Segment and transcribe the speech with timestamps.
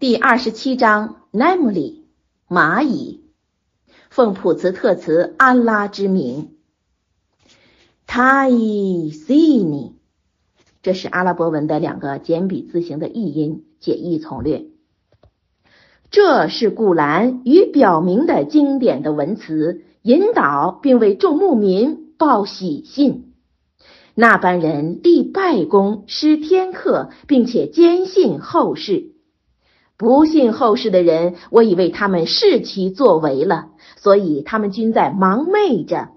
[0.00, 2.04] 第二十七章奈姆里
[2.48, 3.24] 蚂蚁，
[4.10, 6.50] 奉普茨特茨安拉之名。
[8.06, 9.96] 塔伊西尼，
[10.82, 14.66] 这是阿拉伯文的两个简笔字形的译音，解译从略。
[16.12, 23.34] 这是古兰与表明的经典的文词，引导并为众牧民报喜信。
[24.14, 29.07] 那班人立拜功，施天课，并且坚信后世。
[29.98, 36.10] 不信后世的人，我以为他们视其作为了，所以他们均在盲昧着。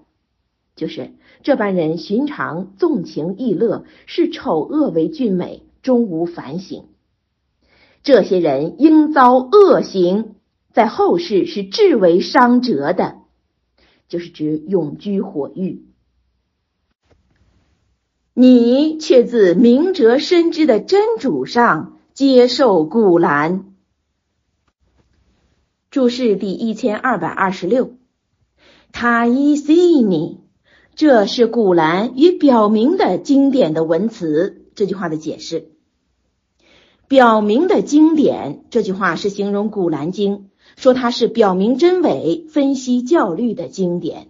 [0.76, 1.10] 就是
[1.42, 6.84] 这般人，寻常纵情逸乐，视丑恶为俊美，终无反省。
[8.04, 10.36] 这些人应遭恶行，
[10.72, 13.16] 在后世是至为伤折的，
[14.06, 15.82] 就是指永居火狱。
[18.32, 23.71] 你却自明哲深知的真主上接受古兰。
[25.92, 27.98] 注释第一千二百二十六，
[28.92, 30.40] 塔伊西尼，
[30.94, 34.64] 这是古兰与表明的经典的文词。
[34.74, 35.72] 这句话的解释，
[37.08, 44.28] 表明的经典这句话是形容古兰经，说它是表明真伪、分析教律的经典。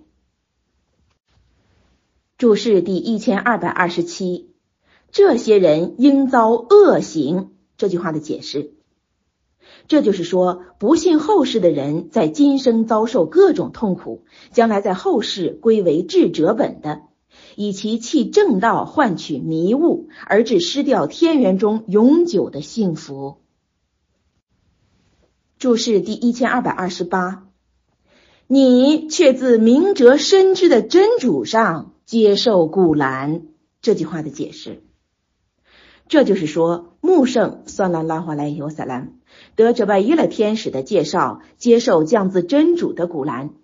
[2.39, 4.51] 注释第一千二百二十七，
[5.13, 7.53] 这些人应遭恶行。
[7.77, 8.73] 这句话的解释。
[9.89, 17.03] 这就是说，不信后世的人在今生遭受各种痛苦，将来在后世归为智者本的，
[17.57, 23.39] 以其弃正道换取迷雾，而致失掉天元中永久的幸福。
[25.59, 27.49] 注释第一千二百二十八，
[28.47, 33.43] 你却自明哲深知的真主上接受古兰。
[33.81, 34.83] 这句话的解释。
[36.13, 39.15] 这就是说，穆圣算拉拉华莱尤萨兰
[39.57, 43.55] 得着外伊勒天使的介绍，接受降自真主的古兰。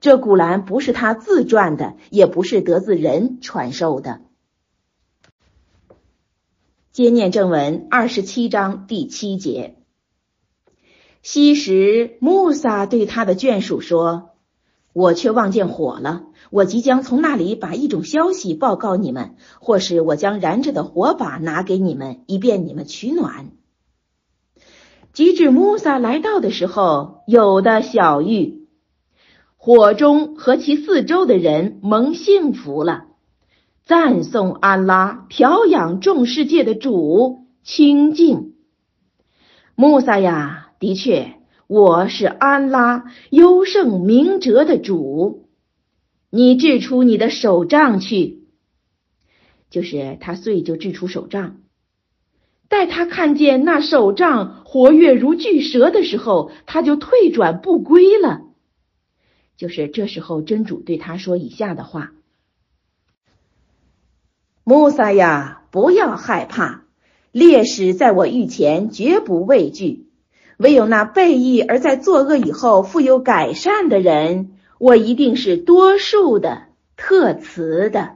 [0.00, 4.20] 这古兰不是他自传的，也不是得自人传授的。
[6.92, 9.76] 接念正文二十七章第七节。
[11.22, 14.33] 昔时穆萨对他的眷属说。
[14.94, 23.50] 我却望见火了，我即将从那里把一种消息报告你们，或是我将燃着的火把拿给你们，以便你们取暖。
[25.12, 28.68] 及至穆萨来到的时候，有的小玉
[29.56, 33.06] 火中和其四周的人蒙幸福了，
[33.84, 38.54] 赞颂安拉调养众世界的主清净。
[39.74, 41.33] 穆萨呀，的确。
[41.66, 45.48] 我是安拉优胜明哲的主，
[46.30, 48.44] 你掷出你的手杖去。
[49.70, 51.56] 就是他遂就掷出手杖，
[52.68, 58.42] 待他看见那手杖活跃如巨蛇的时候，他就退转不归了。
[59.56, 62.12] 就是这时候，真主对他说以下的话
[64.64, 66.84] ：“穆萨呀，不要害怕，
[67.32, 70.03] 烈士在我御前绝不畏惧。”
[70.58, 76.66] 唯有那背义而在作恶以后富有改善的人，我一定是多数的
[76.96, 78.12] 特词的。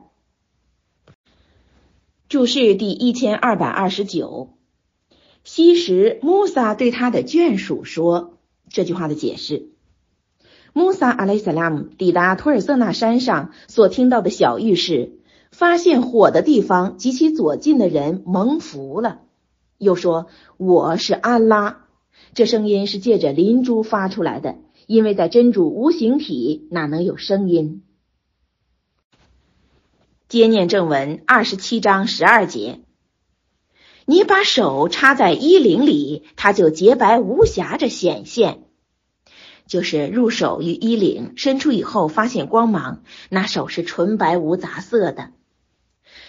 [2.28, 4.50] 注释第一千二百二十九。
[5.44, 8.38] 昔时穆萨对他的眷属说
[8.69, 9.70] 这句话的解释：
[10.75, 15.12] 穆萨阿莱萨拉姆抵达托尔瑟纳山上所听到的小玉是，
[15.50, 19.20] 发现火的地方及其左近的人蒙福了。
[19.78, 20.26] 又说
[20.59, 21.88] 我是安拉。
[22.34, 24.56] 这声音是借着灵珠发出来的，
[24.86, 27.82] 因为在真主无形体哪能有声音？
[30.28, 32.80] 接念正文二十七章十二节，
[34.04, 38.64] 你把手插在衣领里，它就洁白无瑕着显现。
[39.66, 45.32] 就是入手于衣领，伸出以后发现光芒，那手是纯白无杂色的。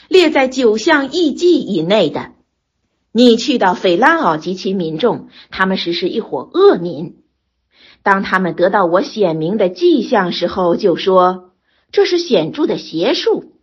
[0.10, 2.34] 列在九项艺伎以内的。
[3.12, 7.18] 你去到斐拉奥及其民众，他们实是一伙恶民。
[8.04, 11.52] 当他们得到我显明的迹象时候，就说
[11.92, 13.54] 这是显著的邪术。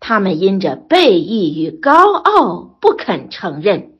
[0.00, 3.98] 他们因着背义与高傲不肯承认，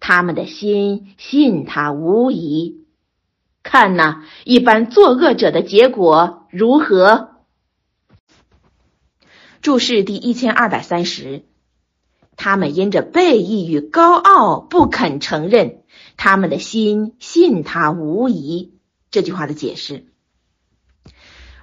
[0.00, 2.86] 他们的心信他无疑。
[3.62, 7.30] 看呐，一般作恶者的结果如何？
[9.60, 11.47] 注释第一千二百三十。
[12.38, 15.82] 他们因着背义与高傲不肯承认，
[16.16, 18.72] 他们的心信他无疑。
[19.10, 20.06] 这句话的解释：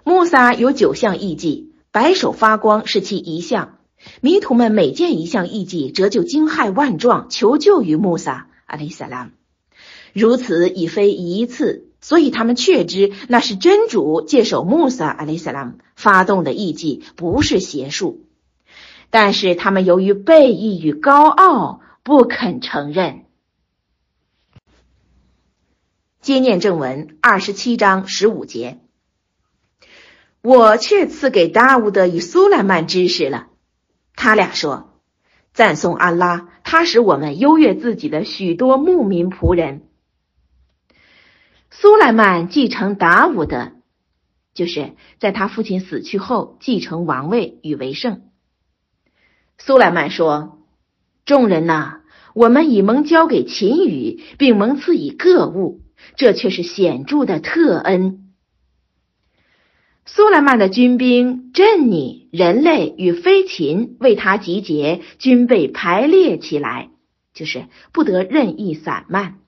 [0.04, 3.77] 穆萨有九项艺伎，白手发光是其一项。
[4.19, 9.31] 迷途们每见一项艺伎，则就惊骇万状，求救于穆萨阿里萨拉。
[10.12, 18.25] 如此已非一次，所以他们确知那是真主借手穆萨阿里萨拉发动的艺伎，不是邪术。
[19.09, 23.25] 但是他们由于背义与高傲，不肯承认。
[26.21, 28.79] 接念正文二十七章十五节，
[30.41, 33.47] 我却赐给达乌德与苏莱曼知识了。
[34.15, 34.99] 他俩说
[35.53, 39.87] ：“赞颂安拉，他使我们优越自己的许多牧民仆人。”
[41.69, 43.73] 苏莱曼继承达乌德，
[44.53, 48.31] 就是在他父亲死去后继承王位与为圣。
[49.57, 50.59] 苏莱曼说
[51.25, 52.01] ：“众人呐，
[52.33, 55.81] 我们已蒙交给秦羽，并蒙赐以各物。”
[56.17, 58.31] 这却是显著的特恩。
[60.05, 66.91] 苏莱曼的军兵、镇尼、人类与飞禽为他集结，均被排列起来，
[67.33, 69.39] 就是不得任意散漫。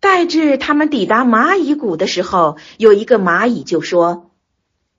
[0.00, 4.27] 待至他们抵达蚂蚁谷的时候，有一个蚂蚁就说：“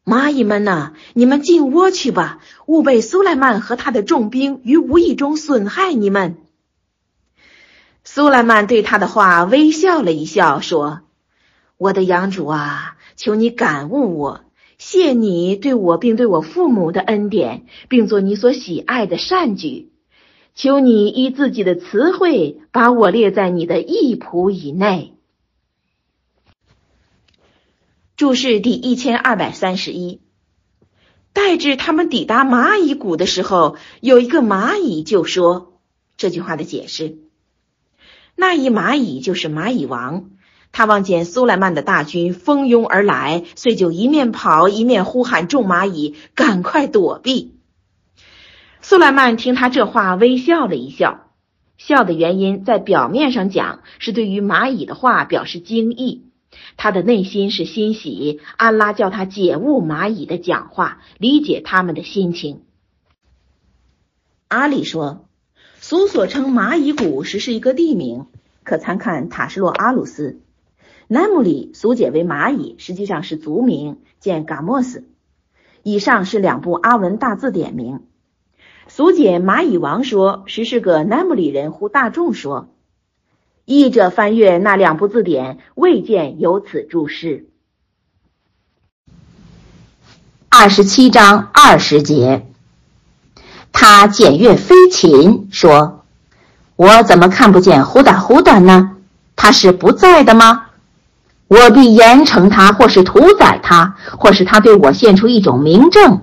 [0.10, 6.38] 蚂蚁们呐，你们进窝去吧，勿被苏莱曼和他的重兵于无意中损害你们。”
[8.04, 11.02] 苏莱曼对他的话微笑了一笑，说
[11.78, 14.42] ：“我的养主啊，求你感悟我，
[14.80, 19.92] 谢你对我并对我父母的恩典，并做你所喜爱的善举。
[20.56, 25.14] 求你依自己的词汇，把我列在你的义仆以内。”
[28.20, 30.20] 注释第一千二百三十一。
[31.32, 35.80] 待至他们抵达蚂蚁谷的时候，有一个蚂蚁就说
[36.20, 37.20] ：“这句话的解释。”
[38.36, 40.32] 那一蚂蚁就是蚂蚁王，
[40.74, 47.56] 他望见苏莱曼的大军蜂拥而来，遂就一面跑一面呼喊众蚂蚁赶快躲避。
[48.82, 51.32] 苏莱曼听他这话，微笑了一笑，
[51.78, 56.26] 笑的原因在表面上讲是对于蚂蚁的话表示惊异，
[56.78, 58.40] 他的内心是欣喜。
[58.58, 62.64] 安拉叫他解悟蚂蚁的讲话，理解他们的心情。
[64.48, 65.26] 阿里说。
[65.82, 68.26] 苏所称蚂蚁谷实是一个地名，
[68.66, 70.42] 可参看塔什洛阿鲁斯。
[71.08, 75.08] 南姆里俗解为蚂蚁，实际上是族名，见嘎莫斯。
[75.82, 78.04] 以上是两部阿文大字典名。
[78.90, 82.76] 俗解蚂蚁王说，实是个南姆里人呼大众说。
[83.78, 87.46] 译者翻阅那两部字典，未见有此注释。
[90.50, 92.48] 二十七章二十节。
[93.72, 96.04] 他检阅飞禽，说
[96.76, 98.98] ：“我怎么看不见呼达呼达呢？
[99.36, 100.66] 他是不在的吗？
[101.48, 106.22] 我必严惩他，或是屠宰他，或是他对我献出一种明证，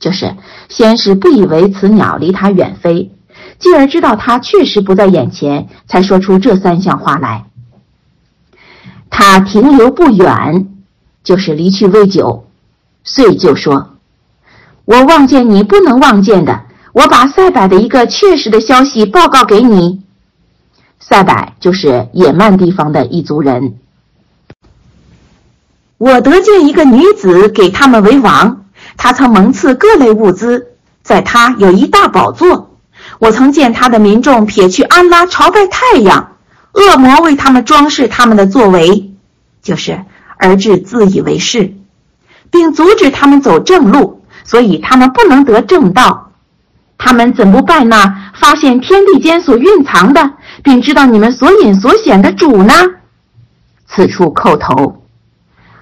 [0.00, 0.34] 就是
[0.68, 3.12] 先是不以为此鸟离他远飞，
[3.58, 7.44] 继而知道他确实不在眼前，才说出这三项话来。
[9.10, 10.68] 他停留不远，
[11.24, 12.46] 就是离去未久，
[13.04, 13.94] 遂就说。”
[14.84, 16.62] 我望见你不能望见的，
[16.94, 20.02] 我把塞柏的一个确实的消息报告给你。
[20.98, 23.74] 塞柏就是野蛮地方的一族人。
[25.98, 28.64] 我得见一个女子，给他们为王。
[28.96, 30.68] 她曾蒙赐各类物资，
[31.02, 32.67] 在她有一大宝座。
[33.18, 36.36] 我曾见他的民众撇去安拉，朝拜太阳。
[36.72, 39.10] 恶魔为他们装饰他们的作为，
[39.62, 40.04] 就是
[40.36, 41.74] 而致自以为是，
[42.50, 44.22] 并阻止他们走正路。
[44.44, 46.30] 所以他们不能得正道，
[46.96, 50.30] 他们怎不拜那发现天地间所蕴藏的，
[50.62, 52.72] 并知道你们所隐所显的主呢？
[53.86, 55.02] 此处叩头，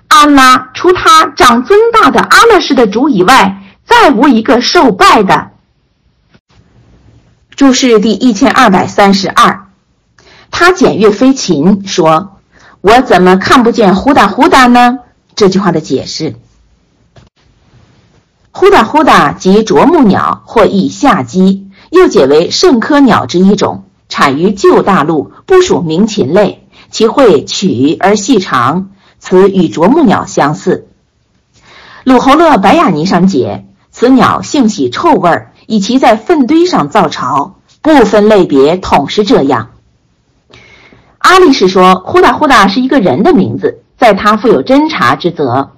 [0.08, 5.50] 安拉除他长尊大的阿拉氏的主以外，再无一个受拜的。
[7.56, 9.68] 注释第一千二百三十二，
[10.50, 12.36] 他检阅飞禽，说
[12.82, 14.98] ：“我怎么看不见呼哒呼哒呢？”
[15.34, 16.36] 这句话的解释。
[18.50, 26.68] 呼哒呼哒即啄木鸟，或译下鸡，又解为圣科鸟之一种，产于旧大陆，不属鸣禽类。
[26.90, 30.88] 其喙曲而细长，此与啄木鸟相似。
[32.04, 39.70] 鲁侯乐白雅尼上解，此鸟性喜臭味儿，以其在粪堆上造巢，不分类别，统是这样。
[41.18, 45.72] 阿力士说，呼达呼达是一个人的名字，在他负有侦查之责。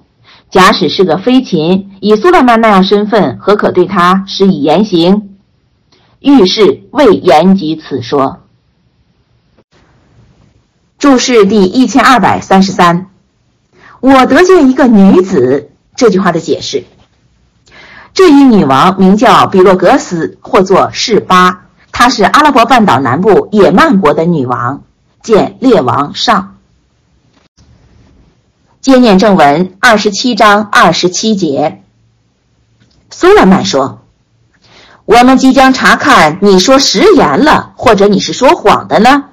[0.51, 5.37] 假使是个飞禽，以苏莱曼那样身份，何可对他施以严刑？
[6.19, 8.39] 遇事未言及此说。
[10.97, 13.07] 注释第一千二百三十三，
[14.01, 15.69] 我得见一个女子。
[15.95, 16.83] 这句话的解释：
[18.19, 24.81] 这一女王名叫比洛格斯，或作士巴，她是阿拉伯半岛南部野蛮国的女王。
[25.23, 26.57] 见列王上。
[28.81, 31.81] 接念正文二十七章二十七节。
[33.09, 34.01] 苏莱曼说
[35.07, 39.27] ：“我们即将查看，你说食言了，或者你是说谎的呢？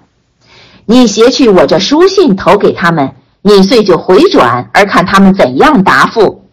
[0.85, 6.45] 你携去我这书信投给他们，你遂就回转，而看他们怎样答复。”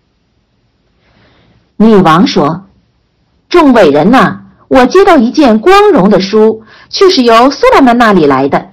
[1.84, 2.63] 女王说
[3.50, 8.70] ：“众伟人呐，我接到一件光荣的书，却是由苏莱曼那里来的。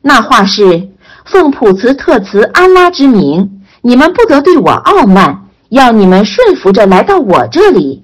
[0.00, 0.88] 那话是
[1.26, 8.02] 奉普茨特茨安拉之名，你们不得对我傲慢，要你们顺服着来到我这里。”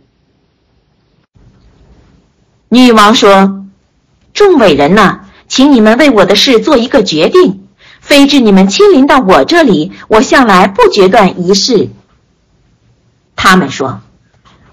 [2.68, 3.64] 女王说
[4.34, 7.66] ：“众伟人呐，请你们为我的事做一个决定。
[8.00, 11.88] 非至你们亲临到我这里，我向来不决断一事。”
[13.34, 14.02] 他们说。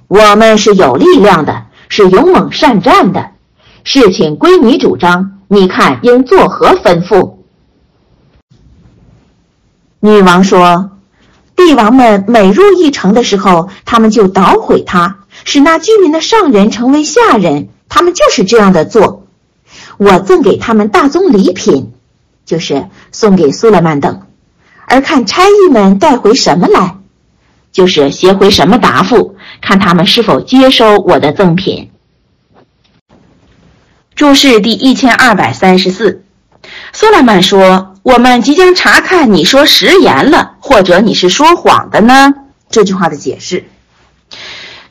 [0.07, 3.31] 我们是有力量的，是勇猛善战的。
[3.83, 7.35] 事情归你主张，你看应作何吩咐？
[9.99, 10.91] 女王说
[11.57, 17.69] ：“帝王们每入一城的时候，他们就捣毁它，使那居民的上人成为下人。
[17.89, 19.25] 他们就是这样的做。
[19.97, 21.91] 我赠给他们大宗礼品，
[22.45, 24.21] 就是送给苏莱曼等，
[24.85, 26.96] 而看差役们带回什么来。”
[27.77, 31.91] 就是写回什么答复，看他们是否接收我的赠品。
[34.15, 36.23] 注释第一千二百三十四，
[36.91, 42.33] 苏莱曼说：“我们即将查看你说食言了，或者你是说谎的呢？”
[42.71, 43.65] 这句话的解释，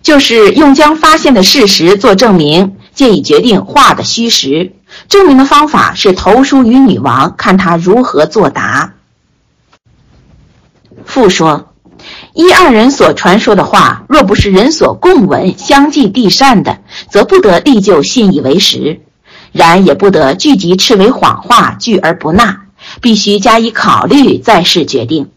[0.00, 4.74] 就是用将发现的事实做证明，借以决定话的虚实。
[5.08, 8.94] 证明的方法是投书于女王，看她如何作答。
[11.04, 11.72] 复说。
[12.36, 19.00] 一二人所传说的话，若不是人所共闻、相继递善的，则不得立就信以为实；
[19.52, 22.64] 然也不得聚集斥为谎话，拒而不纳，
[23.00, 25.30] 必须加以考虑再是决定。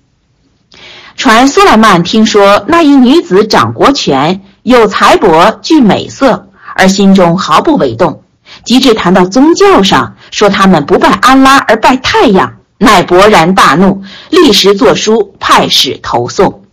[1.15, 8.23] 传苏莱曼听说那一女子掌国权，有财帛，具美色，而心中毫不为动，
[8.65, 16.65] 及至谈到宗教上，说他们不拜安拉而拜太阳，乃勃然大怒，立时作书派使投送。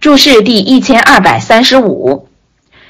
[0.00, 2.28] 注释第一千二百三十五，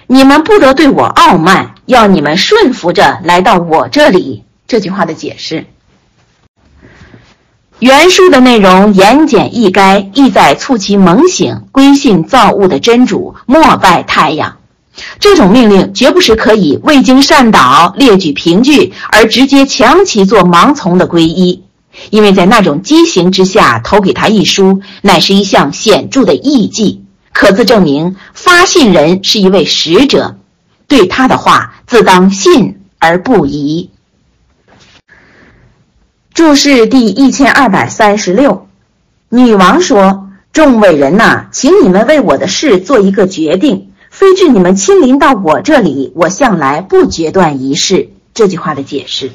[0.06, 4.44] 你们不得对我傲慢，要你们顺服着来到我这里。
[4.66, 5.64] 这句话的解释，
[7.78, 14.58] 原书的内容言简意赅，意在促其猛醒，归信造物的真主，莫拜太阳。
[15.18, 21.64] 这种命令绝不是可以未经善导、列举凭据而直接强其做盲从的皈依。
[22.10, 30.36] 因为在那种畸形之下投给他一书，乃是一项显著的异迹，可自证明发信人是一位使者，
[30.86, 33.90] 对他的话自当信而不疑。
[36.32, 38.68] 注释第一千二百三十六，
[39.28, 49.32] 女王说：“众伟人呐，请你们为我的事做一个决定，非至你们亲临到我这里，我向来不决断一事。”这句话的解释。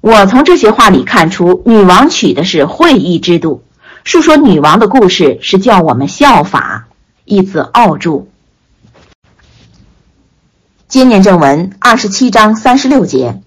[0.00, 3.62] 我从这些话里看出，女王取的是会议制度，
[4.02, 6.86] 述说女王的故事是叫我们效法。
[7.26, 8.28] 一字奥注。
[10.88, 13.40] 接念正文二十七章三十六节。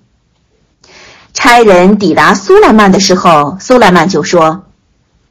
[1.34, 4.66] 差人抵达苏莱曼的时候，苏莱曼就说：“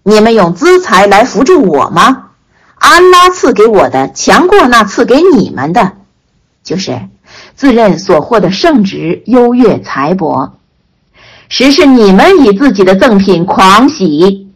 [0.02, 2.31] 你们用资财来扶助我吗？
[2.75, 5.93] 安拉赐给我的强过那赐给你们的，
[6.64, 7.09] 就是
[7.55, 10.50] 自认所获的圣职优越财帛。”
[11.54, 14.49] 实是你们以自己的赠品狂喜，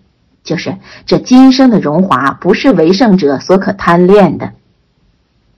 [0.43, 4.53] 就是这今生的荣华不是为圣者所可贪恋的。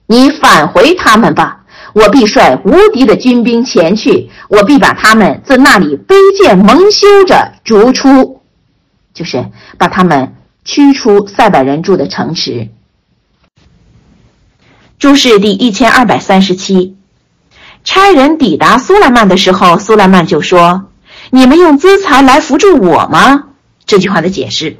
[0.05, 8.41] 你返回他们吧，我必率无敌的军兵前去，我必把他们自那里卑贱蒙羞着逐出，
[9.13, 9.45] 就是
[9.77, 12.67] 把他们驱出塞百人住的城池。
[14.97, 16.97] 注释第一千二百三十七，
[17.85, 20.83] 差人抵达苏莱曼的时候，苏莱曼就说。
[21.31, 23.45] 你们用资财来扶助我吗？
[23.85, 24.77] 这句话的解释：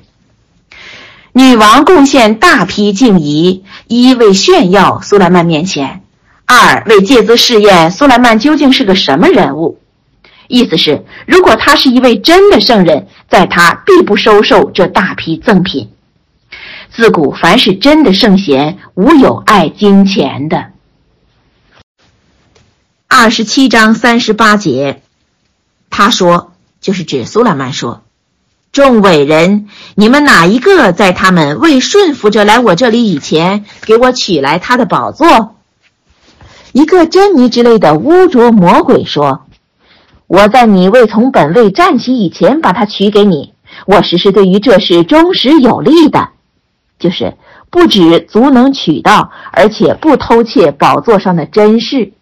[1.31, 6.01] 女王贡献大批敬仪，一为炫耀苏莱曼面前，
[6.45, 9.79] 二为借资试验苏莱曼究竟是个什么人物。
[10.47, 15.91] 意思是，如果他是一位真的圣人，在他必不收受这大批赠品。
[16.91, 20.71] 自古凡是真的圣贤，无有爱金钱的。
[23.07, 25.03] 二十七章三十八节。
[25.89, 28.03] 他说：“就是指苏莱曼说，
[28.71, 35.55] 众伟人，你们哪一个在他们未顺服着来我这里以前，给我取来他的宝座？
[36.71, 39.41] 一个珍妮之类的污浊魔鬼说
[40.27, 43.53] ：“我在你未从本位站起以前，把他取给你。
[43.87, 46.29] 我实是对于这事忠实有力的，
[46.99, 47.35] 就是
[47.71, 52.13] 不止足能取到，而且不偷窃宝座上的珍事。”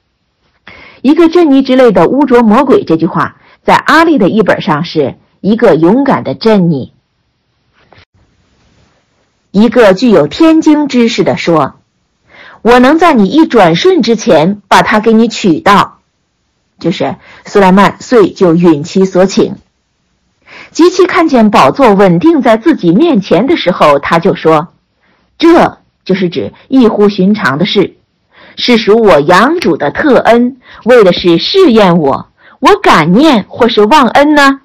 [1.04, 6.94] 一个珍妮之类的污浊魔鬼，这句话在阿丽的译本上是一个勇敢的珍妮。
[9.52, 11.76] 一个具有天经知识的说。
[12.62, 16.00] 我能在你一转瞬之前把他给你娶到，
[16.80, 19.56] 就是苏莱曼遂就允其所请。
[20.72, 24.70] 及其看见宝座稳定在自己面前的时候，他就说
[25.38, 27.98] ：“这就是指异乎寻常的事，
[28.56, 32.30] 是属我养主的特恩，为的是试验我。
[32.60, 34.62] 我感念或是忘恩呢？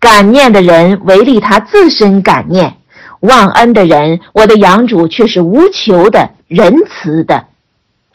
[0.00, 2.76] 感念的人唯利他自身感念，
[3.20, 7.46] 忘恩的人，我的养主却是无求的。”仁慈的，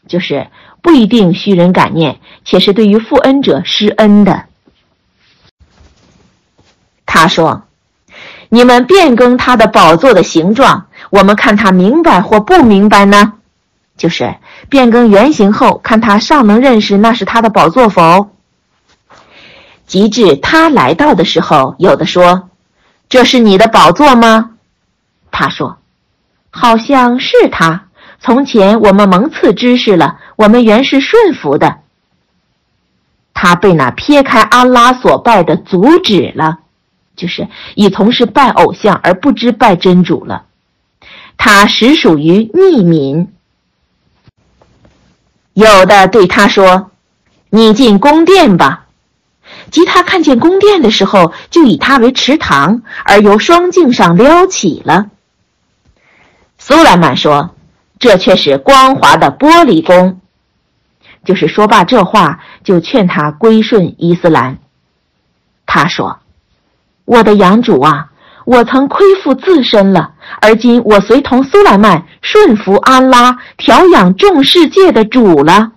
[0.08, 0.48] 就是
[0.82, 4.46] 不一定需人感念，且是对于负恩者施恩的。
[7.06, 7.64] 他说
[8.50, 13.34] ：“你们变更他的宝座的形状，我们看他明白或不明白呢？
[13.98, 14.36] 就是
[14.70, 18.30] 变更原形后，看他尚能认识那是他的宝座否？
[19.90, 22.50] 及至他来到的时候，有的说
[23.10, 24.52] ：‘这是你的宝座吗？’
[25.32, 25.80] 他说
[26.52, 27.88] ：‘好像是他。’
[28.22, 31.80] 从前我们蒙赐知识了，我们原是顺服的。
[33.34, 36.60] 他被那撇开安拉所拜的阻止了，
[37.16, 40.44] 就是已从事拜偶像而不知拜真主了。
[41.38, 43.34] 他实属于逆民。
[45.54, 46.92] 有的对他说
[47.50, 48.88] ：“你进宫殿吧。”
[49.72, 55.08] 即他看见宫殿的时候，就以它为池塘，而由双镜上撩起了。
[56.58, 57.56] 苏莱曼说。
[58.02, 60.22] 这却是光滑的玻璃宫，
[61.26, 64.58] 就是说罢这话，就劝他归顺伊斯兰。
[65.66, 66.20] 他说
[67.04, 68.12] ：“我的养主啊，
[68.46, 75.74] 我曾亏负自身了，而今我随同苏莱曼顺服安拉，调养众世界的主了。”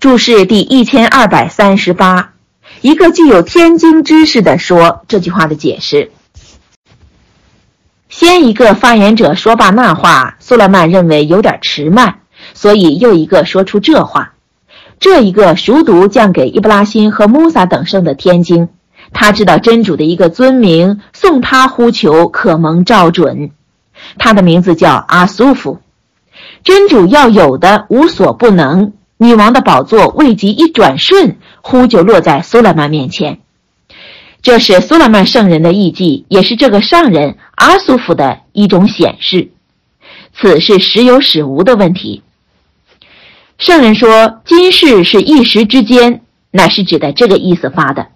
[0.00, 2.32] 注释第一千二百三十八，
[2.80, 6.10] 一个具有天经知识的说这句话的解释。
[8.08, 12.20] 先一个发言者说罢那话，苏莱曼认为有点迟慢，
[12.54, 14.32] 所以又一个说出这话。
[14.98, 18.70] 这一个熟读降给伊布拉辛和穆萨等圣的天经，
[19.12, 23.50] 他知道真主的一个尊名，送他呼求可蒙照准。
[24.16, 25.78] 他的名字叫阿苏夫。
[26.64, 33.38] 真主要有的无所不能，女王的宝座未及一转瞬，忽就落在苏莱曼面前。
[34.40, 39.50] 这是苏莱曼圣人的艺伎，也是这个上人阿苏夫的一种显示。
[40.32, 42.22] 此是时有时无的问题。
[43.58, 48.06] 圣人说：“今世是一时之间，乃是指的这个意思发的。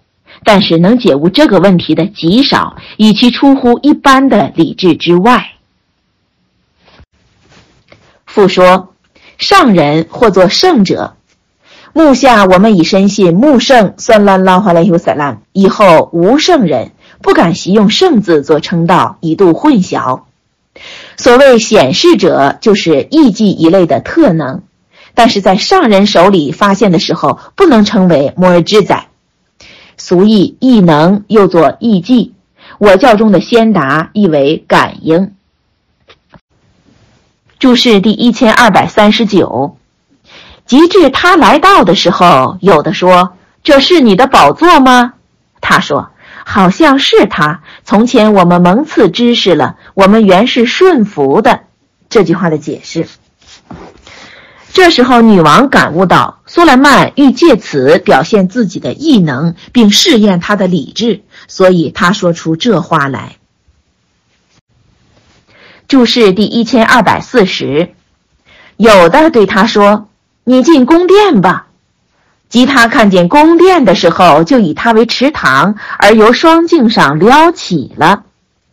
[0.43, 5.51] 但是能解悟这个问题的极少，以其出乎一般的理智之外。”
[8.25, 8.94] 复说，
[9.37, 11.15] 上人或作圣者。
[11.93, 20.23] 目下我们已深信穆圣算拉拉哈莱尤萨拉，以后无圣人不敢习用圣字做称道，以度混淆。
[21.15, 24.63] 所谓显示者，就是艺伎一类的特能，
[25.13, 29.07] 但是在上人手里发现的时候，不能称为摩尔之载。
[29.95, 32.33] 俗译异能，又作艺伎。
[32.77, 35.33] 我教中的先达意为感应。
[37.59, 39.77] 注释第一千二百三十九。
[40.65, 45.13] 及至他来到的时候，有的说：“这是你的宝座吗？”
[45.61, 46.09] 他说
[46.43, 47.61] ：“好像是他。
[47.83, 51.61] 从前我们蒙赐知识了，我们原是顺服的。”
[52.09, 53.07] 这句话的解释。
[54.73, 63.37] 这时候，女王感悟到苏莱曼欲借此表现自己的异能，并试验他的理智，所以他说出这话来。
[65.87, 67.89] 注释第一千二百四十，
[68.77, 70.07] 有的对他说。
[70.47, 71.69] 你进宫殿吧。
[72.49, 78.25] 即他看见宫殿的时候，就以它为池塘，而由双镜上撩起了。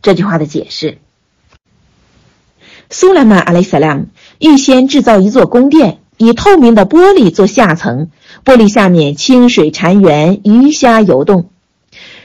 [0.03, 0.99] 这句话的解释：
[2.91, 8.11] 苏莱曼阿雷萨拉姆预先制造一座宫殿，以透明的玻璃做下层，
[8.45, 11.49] 玻璃下面清水潺湲，鱼虾游动。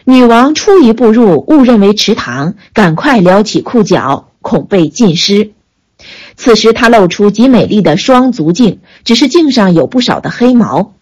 [0.04, 5.52] 女王初一步入，误认为池塘，赶快撩起裤脚，恐被浸湿。
[6.38, 10.94] 此时，他露出极美丽的双足镜，只是镜上有不少的黑毛。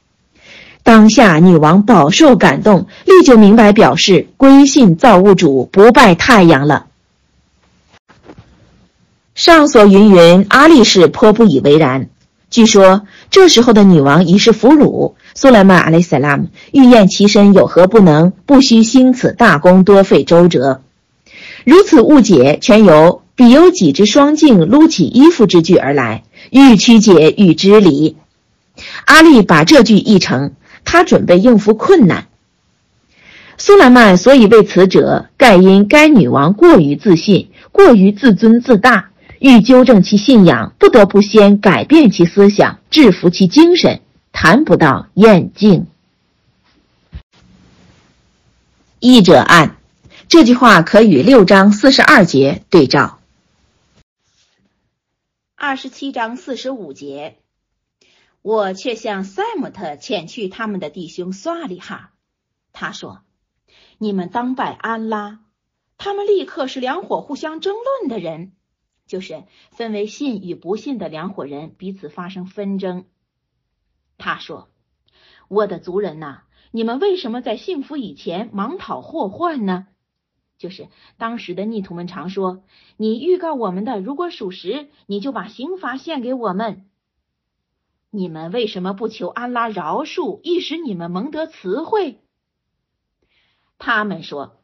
[0.81, 6.88] 当下，女王饱受感动，立就明白表示归信造物主，不拜太阳了。
[9.36, 12.10] 上所云云，阿力士颇不以为然，
[12.49, 15.13] 据说这时候的女王已是俘虏。
[15.36, 18.31] 苏莱曼阿雷萨拉姆欲验其身有何不能？
[18.45, 20.81] 不需兴此大功，多费周折。
[21.65, 26.24] 如此误解，全由彼有几只双镜撸起衣服之句而来。
[26.52, 28.15] 欲曲解，欲知理。
[29.06, 32.28] 阿力把这句译成：他准备应付困难。
[33.58, 39.10] 苏莱曼所以为此者，盖因该女王过于自信，过于自尊自大。
[39.39, 44.00] 欲纠正其信仰，不得不先改变其思想，制服其精神，
[44.32, 45.88] 谈不到厌静。
[49.00, 49.76] 译者按
[50.28, 53.14] 这句话可与六章四十二节对照。
[55.58, 57.39] 二十七章四十五节，
[58.41, 62.12] 我却向塞姆特遣去他们的弟兄萨利哈，
[62.74, 63.24] 他说
[63.98, 65.46] ：“你们当拜安拉。”
[65.98, 68.52] 他们立刻是两伙互相争论的人。
[69.08, 73.06] 就是分为信与不信的两伙人彼此发生纷争。
[74.18, 74.70] 他说
[75.48, 76.41] ：“我的族人呐，
[76.72, 79.88] 你们为什么在幸福以前忙讨祸患呢？”
[80.58, 80.88] 就是
[81.18, 82.63] 当时的逆徒们常说
[82.98, 86.86] ：“你预告我们的如果属实，你就把刑罚献给我们。
[88.10, 92.22] 你们为什么不求安拉饶恕，以使你们蒙得慈惠？”
[93.78, 94.62] 他们说。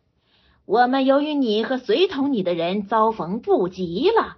[0.64, 4.38] 我们由于你和随同你的人遭逢不吉了，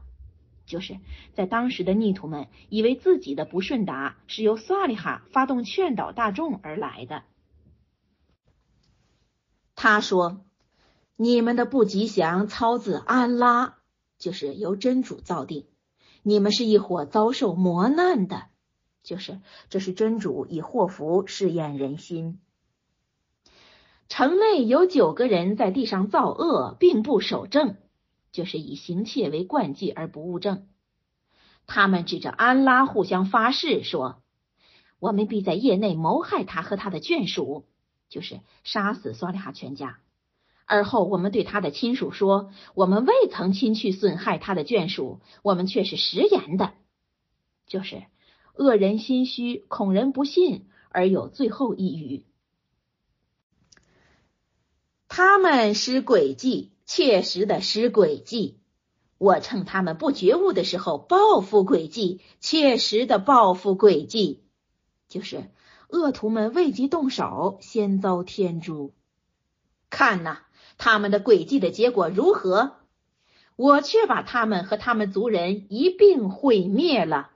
[0.66, 0.98] 就是
[1.34, 7.24] 在当时的逆徒们以为自己的不顺达是由萨利哈发动劝导大众而来的。
[9.76, 10.44] 他说
[11.15, 13.78] ：“你们的不吉祥操自安拉，
[14.17, 15.67] 就是由真主造定。
[16.23, 18.45] 你们是一伙遭受磨难的，
[19.04, 22.39] 就是这是真主以祸福试验人心。”
[24.10, 27.78] 城内有九个人在地上造恶，并不守正，
[28.32, 30.67] 就是以行窃为惯技而不务正。
[31.65, 34.21] 他们指着安拉互相发誓说
[34.99, 37.65] ：“我们必在夜内谋害他和他的眷属，
[38.10, 39.99] 就是杀死索利哈全家。
[40.65, 46.73] 而后我们对他的亲属说：我们未曾亲去损害他的眷属，我们却是食言的。
[47.67, 48.04] 就是
[48.56, 52.26] 恶人心虚，恐人不信，而有最后一语。”
[55.08, 58.60] 他们施诡计，切实的施诡计。
[59.19, 64.43] 我趁他们不觉悟的时候报复诡计，切实的报复诡计，
[65.08, 65.52] 就是
[65.88, 68.93] 恶徒们未及动手，先遭天诛。
[69.89, 70.39] 看呐，
[70.84, 72.76] 他们的诡计的结果如何？
[73.56, 77.32] 我却把他们和他们族人一并毁灭了，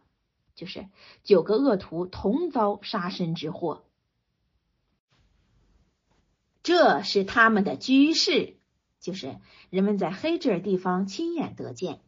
[0.54, 0.90] 就是
[1.24, 3.86] 九个恶徒同遭杀身之祸。
[6.62, 8.58] 这是他们的居室，
[9.00, 9.38] 就是
[9.70, 12.02] 人们在黑这地方亲眼得见。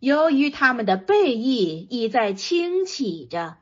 [0.00, 3.56] 由于他们的背翼已在倾起着，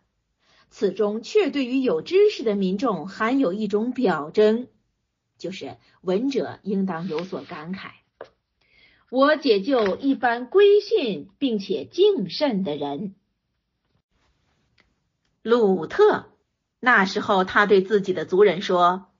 [0.70, 4.66] 此中却对于有知识的民众含有一种表征，
[5.44, 7.90] 就是闻者应当有所感慨。
[9.10, 13.14] 我解救一般归信并且敬慎的人，
[15.42, 16.32] 鲁特。
[16.80, 19.10] 那时候，他对自己的族人说。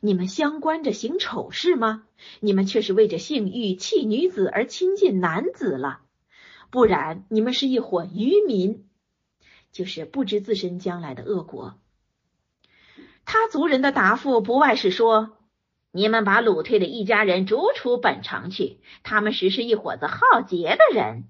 [0.00, 2.06] 你们相关着行丑事吗？
[2.40, 6.00] 你们却是为着性欲弃女子而亲近男子了，
[6.70, 8.88] 不然你们是一伙愚民，
[9.72, 11.78] 就是不知自身将来的恶果。
[13.26, 15.35] 他族人的答复不外是说：
[15.96, 21.24] 你们把鲁退的一家人逐出本城去，他们实是一伙子好劫的人。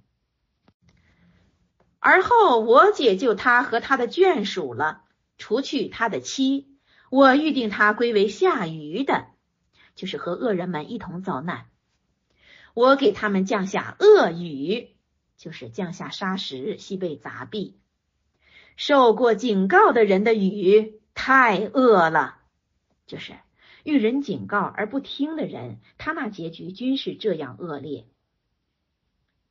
[2.01, 5.03] 而后我解救他和他的眷属了，
[5.39, 6.67] 除去他的妻。
[7.11, 9.29] 我预定他归为下愚的，
[9.95, 11.67] 就是和恶人们一同遭难。
[12.75, 14.97] 我给他们降下恶雨，
[15.37, 17.75] 就是降下沙石，西被砸毙。
[18.75, 22.39] 受过警告的人的雨太恶了，
[23.07, 23.35] 就是
[23.87, 28.05] 遇人警告而不听的人，他那结局均是这样恶劣。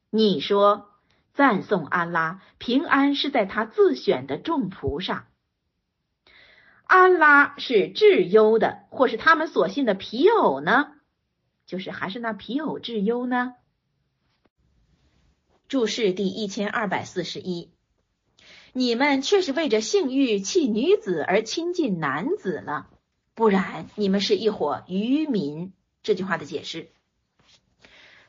[0.10, 0.90] 你说
[1.34, 5.28] 赞颂安拉，平安是在他自选的众仆上。
[6.84, 10.92] 安拉是至优的，或是他们所信的皮偶呢？
[11.66, 13.54] 就是还是那皮偶至优呢？
[15.70, 17.72] 注释第一千二百四十一，
[18.74, 22.90] 你们却是为着性欲弃女子而亲近男子了，
[23.36, 25.74] 不然你们是一伙愚民。
[26.02, 26.90] 这句话的解释：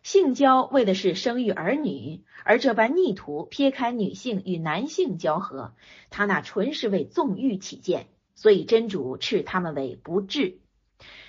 [0.02, 5.74] 性交为的是生育儿女，而这般逆徒撇开女性与男性交合，
[6.10, 8.08] 他那纯是为纵欲起见。
[8.34, 10.58] 所以真主斥他们为不智，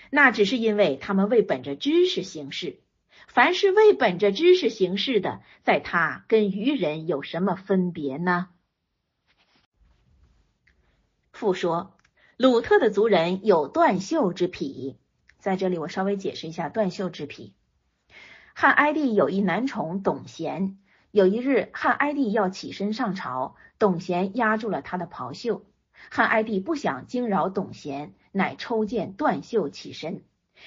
[0.10, 2.82] 那只是因为他们未本着知识行事。
[3.28, 8.50] 凡是未本着知识行事的，在他跟愚人有什么分别呢？
[11.32, 11.97] 父说，
[12.38, 14.96] 鲁特的族人有断袖之癖。
[15.40, 17.56] 在这里，我稍微解释一下断袖之癖。
[18.54, 20.78] 汉哀帝有一男宠董贤，
[21.10, 25.66] 有一日，汉哀帝要起身上朝，董贤压住了他的袍袖。
[26.12, 30.22] 汉哀帝不想惊扰董贤，乃抽剑断袖起身。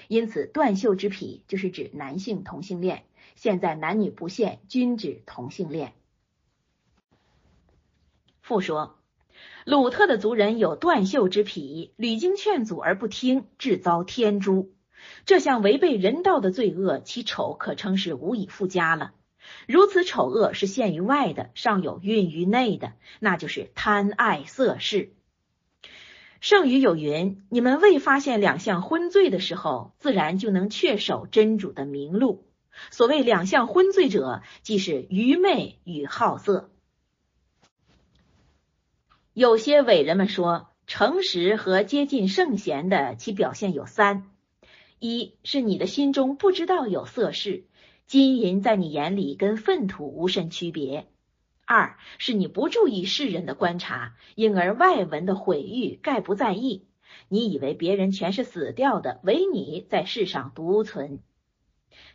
[0.08, 3.04] 因此，断袖之癖就是指男性同性恋。
[3.36, 5.92] 现在男女不限，均指同性恋。
[8.42, 8.99] 复说。
[9.66, 14.72] 鲁特的族人有断袖之癖，屡经劝阻而不听，致遭天诛。
[15.26, 19.12] 这项违背人道的罪恶，其丑可称是无以复加了。
[19.66, 25.12] 如此丑恶是陷于外的，尚有蕴于内的，那就是贪爱色事。
[26.40, 32.46] 圣语有云：你们未发现两项昏罪的时候，自然就能确守真主的明路。
[32.90, 36.69] 所谓两项昏罪者，即是愚昧与好色。
[39.32, 44.28] 有些伟人们说，诚实和接近圣贤的其表现有三：
[44.98, 47.62] 一是你的心中不知道有色事，
[48.06, 51.04] 金银在你眼里跟粪土无甚区别；
[51.64, 56.88] 二是你不注意世人的观察，因而外文的毁誉概不在意，
[57.28, 61.20] 你以为别人全是死掉的，唯你在世上独存；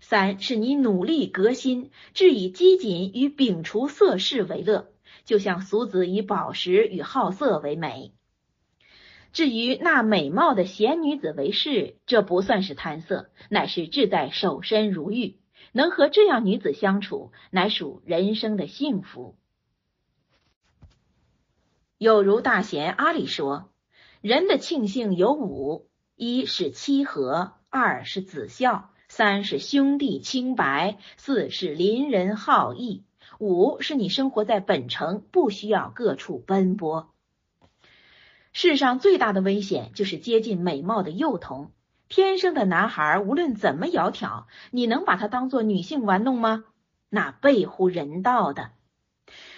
[0.01, 4.91] 三是你努力革新，致以积谨与摒除色事为乐。
[5.25, 8.13] 就像俗子以宝石与好色为美，
[9.33, 15.39] 至于那美貌的贤女子为士，这不算是贪色，乃是志在守身如玉。
[15.71, 19.35] 能和这样女子相处，乃属人生的幸福。
[21.97, 23.71] 有如大贤阿里说
[24.21, 33.03] ：“人的庆幸有五：一是妻和，二是子孝，三是兄弟清白，四是邻人好义。”
[33.39, 37.09] 五是你生活在本城，不需要各处奔波。
[38.53, 41.71] 世上最大的危险就是接近美貌的幼童。
[42.07, 46.63] 天生的男孩无论怎么窈窕，你能把他当做女性玩弄吗？
[47.09, 48.71] 那背乎人道的。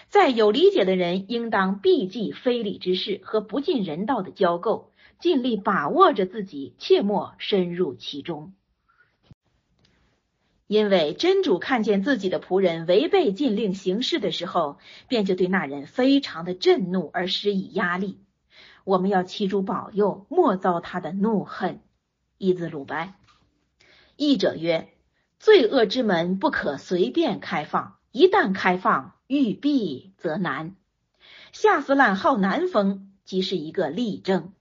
[0.10, 4.86] 在有理解的人，应当避忌非礼之事和不近人道的交媾，
[5.20, 8.54] 尽力把握着自己，切莫深入其中。
[10.68, 14.78] 因为真主看见自己的仆人违背禁令行事的时候，
[15.08, 18.20] 便就对那人非常的震怒而施以压力。
[18.84, 21.80] 我们要祈主保佑，莫遭他的怒恨。
[22.38, 23.16] 一字鲁白，
[24.16, 24.90] 译者曰：
[25.40, 30.76] 罪恶之门不可随便开放，一旦开放，欲闭则难。
[31.54, 34.54] 夏斯兰号南风，即是一个例证。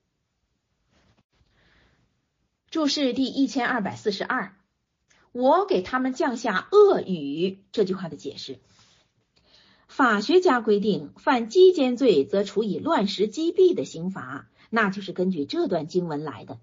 [2.70, 4.56] 注释第一千二百四十二。
[5.36, 7.58] 我给他们降下恶语。
[7.70, 8.58] 这句话的解释，
[9.86, 16.58] 法学家规定，犯鸡奸罪则处以乱石击毙的刑罚，那就是根据这段经文来的。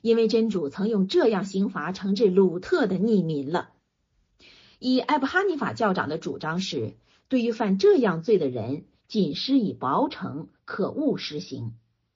[0.00, 3.68] 因为真主曾用这样刑罚惩治鲁特的逆民了。
[4.78, 6.94] 以艾布哈尼法教长的主张是，
[7.28, 11.74] 对于犯这样罪的人，仅施以薄惩，可勿施行。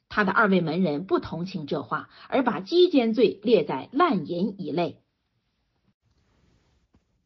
[0.08, 5.02] 他的二位门人不同情这话，而把鸡奸罪列在滥淫一类。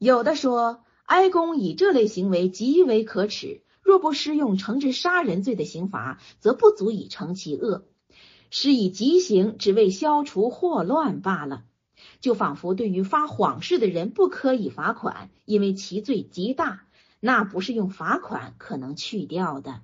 [0.02, 7.86] 有的说，哀公以这类行为极为可耻，若不施用惩治杀人罪的刑罚，则不足以惩其恶。
[8.50, 11.62] 施以极刑，只为消除祸乱罢了。
[12.18, 16.84] 就仿佛对于发谎誓的人不可以罚款，因为其罪极大，
[17.20, 19.82] 那不是用罚款可能去掉的。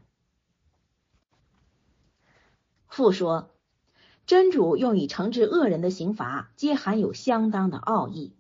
[2.88, 3.52] 复说，
[4.26, 8.32] 真主用以惩治恶人的刑罚，皆含有相当的奥义。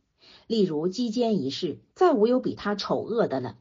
[0.48, 3.56] 例如击奸一事，再无有比他丑恶的了。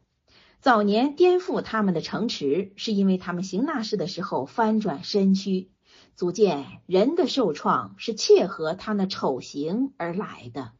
[0.60, 5.70] 早年颠覆他们的城池，是因为他们行那事的时候翻转身躯，
[6.16, 10.72] 足见人的受创是切合他那丑行而来的。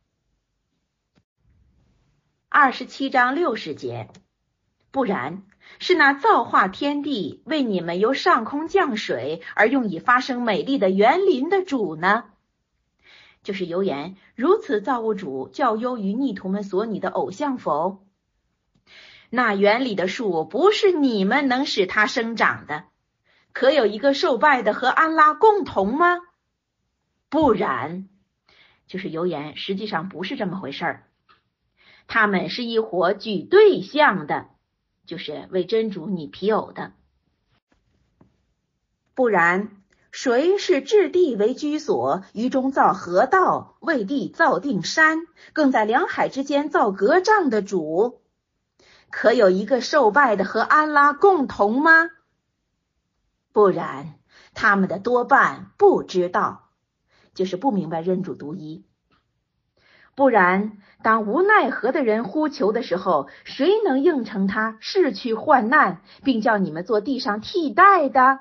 [2.50, 4.10] 二十七章六十节，
[4.90, 5.44] 不然，
[5.78, 12.24] 是那造化天地为你们由上空降水而用以发生美丽的园林的主呢？
[13.48, 18.06] 就是油言，如此造物主较优于逆徒们所拟的偶像否？
[19.30, 22.84] 那园里的树不是你们能使它生长的，
[23.54, 26.18] 可有一个受拜的和安拉共同吗？
[27.30, 28.10] 不然，
[28.86, 31.08] 就是油言，实际上不是这么回事儿。
[32.06, 34.50] 他们是一伙举对象的，
[35.06, 36.92] 就是为真主拟皮偶的，
[39.16, 39.77] 不然。
[40.12, 48.22] 谁是置地为居所，于中造河道，为地造定山，更在两海之间造隔障的主？
[49.10, 52.10] 可有一个受拜的和安拉共同吗？
[53.52, 54.16] 不然，
[54.54, 56.70] 他们的多半不知道，
[57.34, 58.86] 就是不明白认主独一。
[60.16, 68.40] 不然，当无奈何的人呼求的时候，谁能应承他逝去患难，并叫你们做地上替代的？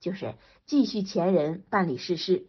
[0.00, 0.34] 就是
[0.66, 2.46] 继续前人办理世事。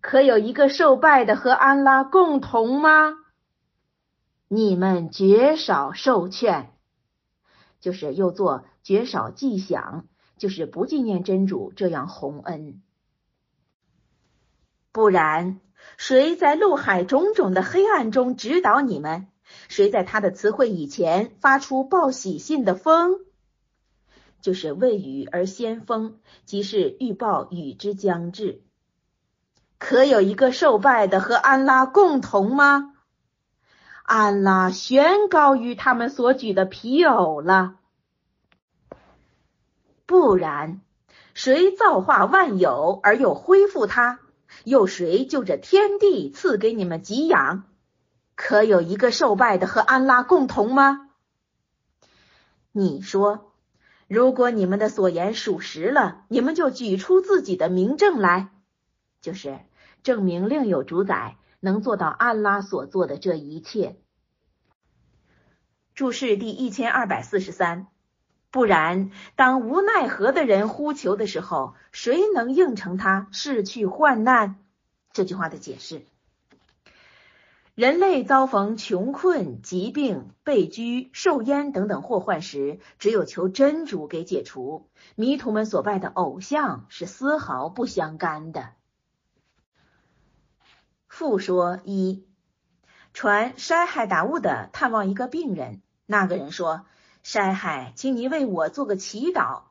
[0.00, 3.16] 可有一个受拜的和安拉共同吗？
[4.48, 6.72] 你们绝少受劝，
[7.80, 10.06] 就是又做绝少记想，
[10.36, 12.82] 就是不纪念真主这样洪恩。
[14.92, 15.60] 不然。
[15.96, 19.26] 谁在陆海种种的黑暗中指导你们？
[19.68, 23.18] 谁在他的词汇以前发出报喜信的风？
[24.42, 28.60] 就是未雨而先风，即是预报雨之将至。
[29.78, 32.92] 可有一个受拜的和安拉共同吗？
[34.02, 37.76] 安拉悬高于他们所举的皮偶了。
[40.04, 40.82] 不然，
[41.32, 44.18] 谁造化万有而又恢复它？
[44.64, 47.64] 又谁就着天地赐给你们给养？
[48.34, 51.08] 可有一个受拜的和安拉共同吗？
[52.72, 53.51] 你说，
[54.12, 58.50] 如果你们的所言属实了，你们就举出自己的明证来，
[59.22, 59.60] 就是
[60.02, 63.96] 证明另有主宰能做到安拉所做的这一切。
[65.94, 67.86] 注释第一千二百四十三。
[68.50, 74.56] 不然，当无奈何的人呼求的时候，谁能应承他逝去患难？
[75.14, 76.02] 这句话的解释：
[77.82, 84.88] 人类遭逢穷困、疾病、被拘、受淹等等祸患时，只有求真主给解除。
[85.16, 88.68] 迷途们所拜的偶像是丝毫不相干的。
[91.08, 92.24] 复说一，
[93.12, 96.86] 传筛海达悟的探望一个病人，那个人说。
[97.24, 99.62] 山海，请你为我做个祈祷。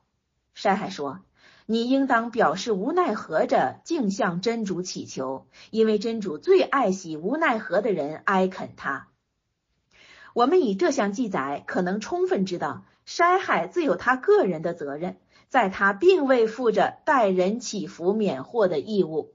[0.52, 1.20] 山海说
[1.66, 9.08] ：“你应当表示无奈何着，竟向真主祈求，因为真主最爱惜无奈何的人哀恳他。”
[10.34, 15.16] 我们以这项记载，可能充分知道山海自有他个人的责任，
[15.48, 19.32] 在他并未负着代人祈福免祸的义务。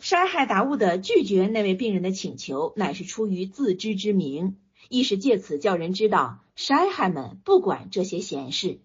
[0.00, 4.56] 山海达悟的拒绝那位病人的请求，乃是出于自知之明。
[4.88, 8.80] 亦是借此叫人知道，筛海们不管这些闲事，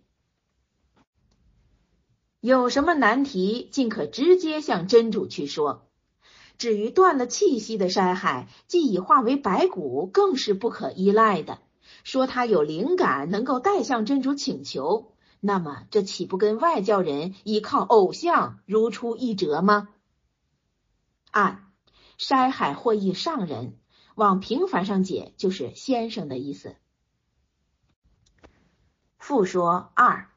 [2.46, 5.90] 有什么难题，尽可直接向真主去说。
[6.60, 11.58] 至于断了气息的山海，既已化为白骨，更是不可依赖的。
[12.04, 19.90] 说他有灵感，能够代向真主请求，那么这岂不跟外教人依靠偶像如出一辙吗？
[21.32, 21.64] 二，
[22.20, 23.80] 山海或译上人。
[24.14, 26.76] 往平凡上解，就是先生的意思。
[29.18, 30.30] 复说二，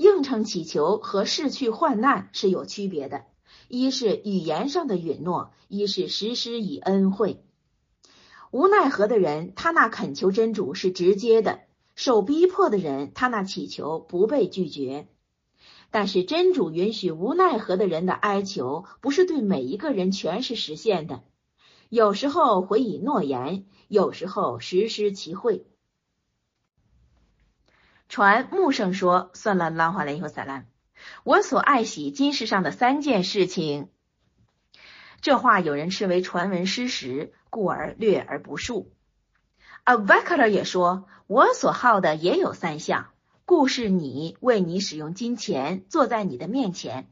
[0.00, 3.26] 应承祈求和逝去患难是有区别的，
[3.68, 7.44] 一是语言上的允诺，一是实施以恩惠。
[8.50, 11.58] 无奈何的人，他那恳求真主是直接的；
[11.96, 15.06] 受逼迫的人，他那祈求不被拒绝。
[15.90, 21.22] 但是真主允许无奈何的人的哀求，不是对每一个人全是实现的。
[21.90, 25.66] 有时候回以诺言，有时候实施其会。
[28.10, 30.66] 传穆圣说：“算了，拉华莱以后撒兰，
[31.22, 33.88] 我所爱喜今世上的三件事情。”
[35.22, 38.92] 这话有人视为传闻失实，故而略而不述。
[39.84, 43.10] 阿维克勒也说：“我所好的也有三项，
[43.44, 47.08] 故是你为你使用金钱坐在你的面前。”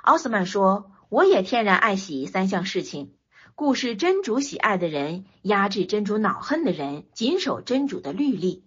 [0.00, 3.16] 奥斯曼说：“我也天然爱喜三项事情。”
[3.56, 8.64] 故是真主喜爱的人，压制真主恼恨的人，谨守真主的律例。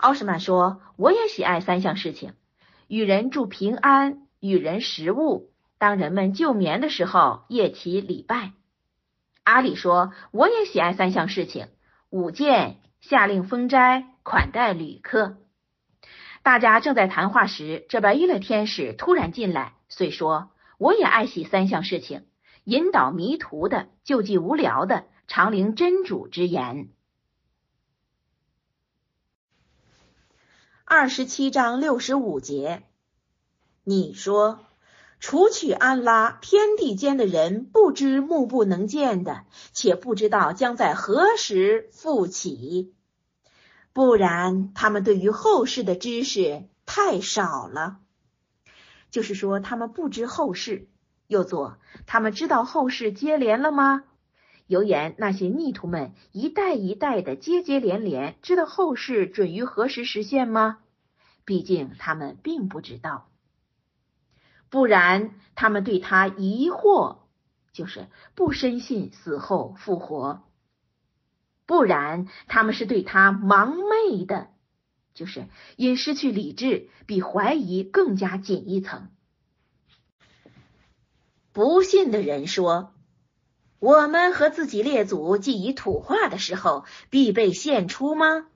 [0.00, 2.32] 奥什曼说：“我也喜爱三项事情：
[2.88, 8.52] 与人祝平安，与人食物，当人们就眠的时候，夜起礼拜。”
[9.44, 11.68] 阿里说：“我也喜爱三项事情：
[12.08, 15.36] 舞剑，下令封斋，款待旅客。”
[16.42, 22.24] 大家正在谈话时，这白衣勒天使突然进来，遂说：“我也爱喜三项事情。”
[22.64, 26.88] 引导迷途的，救济无聊的，常灵真主之言。
[30.92, 32.82] 二十七章六十五节，
[33.84, 34.58] 你说，
[35.20, 42.92] 除去安拉，天地间的人不知目不能见的，且不知道将在何时复起，
[43.92, 48.00] 不然他们对于后世的知识太少了。
[49.12, 50.88] 就是说，他们不知后事。
[51.28, 54.02] 又作，他们知道后世接连了吗？
[54.70, 60.78] 有言那些逆徒们一代一代的接接连连，知道后世准于何时实现吗？
[61.44, 63.28] 毕竟他们并不知道。
[64.68, 67.16] 不然他们对他疑惑，
[67.72, 68.06] 就是
[68.36, 70.44] 不深信死后复活；
[71.66, 74.50] 不然他们是对他盲昧的，
[75.14, 79.08] 就是因失去理智，比怀疑更加紧一层。
[81.50, 82.94] 不信的人说
[83.80, 88.46] ：“我们和自己列祖既已土化的时候，必被献出吗？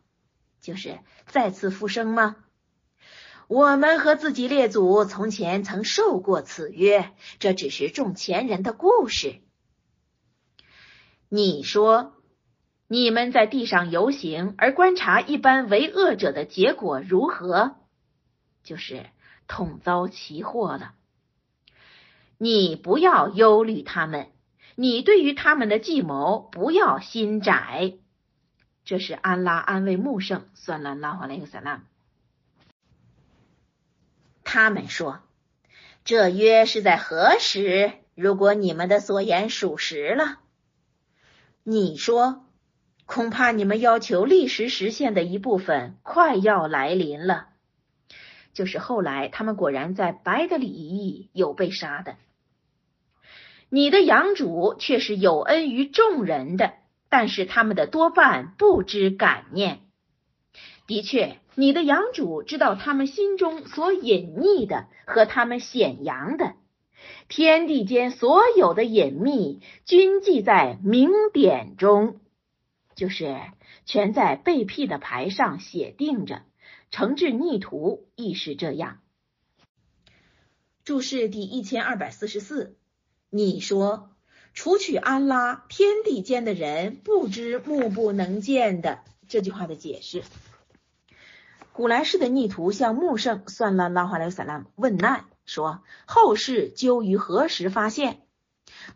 [0.60, 2.36] 就是再次复生吗？
[3.48, 9.40] 我们和自己列祖从前曾受过此约，这只是众前人的故事。
[11.30, 12.12] 你说，
[12.86, 17.76] 你们在地上游行而观察一般为恶者的结果如何？
[18.62, 19.06] 就是
[19.48, 20.92] 痛遭其祸了。”
[22.36, 24.28] 你不要忧虑他们，
[24.76, 27.94] 你对于他们的计谋不要心窄。
[28.84, 31.84] 这是安拉安慰穆圣，算了拉华莱克萨拉。
[34.42, 35.20] 他们说
[36.04, 37.92] ：“这约是在何时？
[38.14, 40.38] 如果你们的所言属实了，
[41.62, 42.44] 你说，
[43.06, 47.48] 恐怕你们要求历时实现的一部分快要来临了。
[48.52, 52.16] 就是后来他们果然在白德里有被杀的。”
[53.74, 56.74] 你的养主却是有恩于众人的，
[57.08, 59.80] 但是他们的多半不知感念。
[60.86, 66.54] 的确，你的养主知道他们心中所隐匿的和他们显扬的，
[67.26, 72.20] 天地间所有的隐秘均记在明典中，
[72.94, 73.40] 就是
[73.86, 76.42] 全在被辟的牌上写定着。
[76.92, 78.98] 惩治逆徒亦是这样。
[80.84, 82.76] 注释第一千二百四十四。
[83.36, 84.10] 你说，
[84.52, 90.22] 除去安拉，天地间的人不知目不能见的这句话的解释。
[91.72, 98.20] 古来世的逆徒向穆圣算了拉华莱萨拉问难，说后世究于何时发现？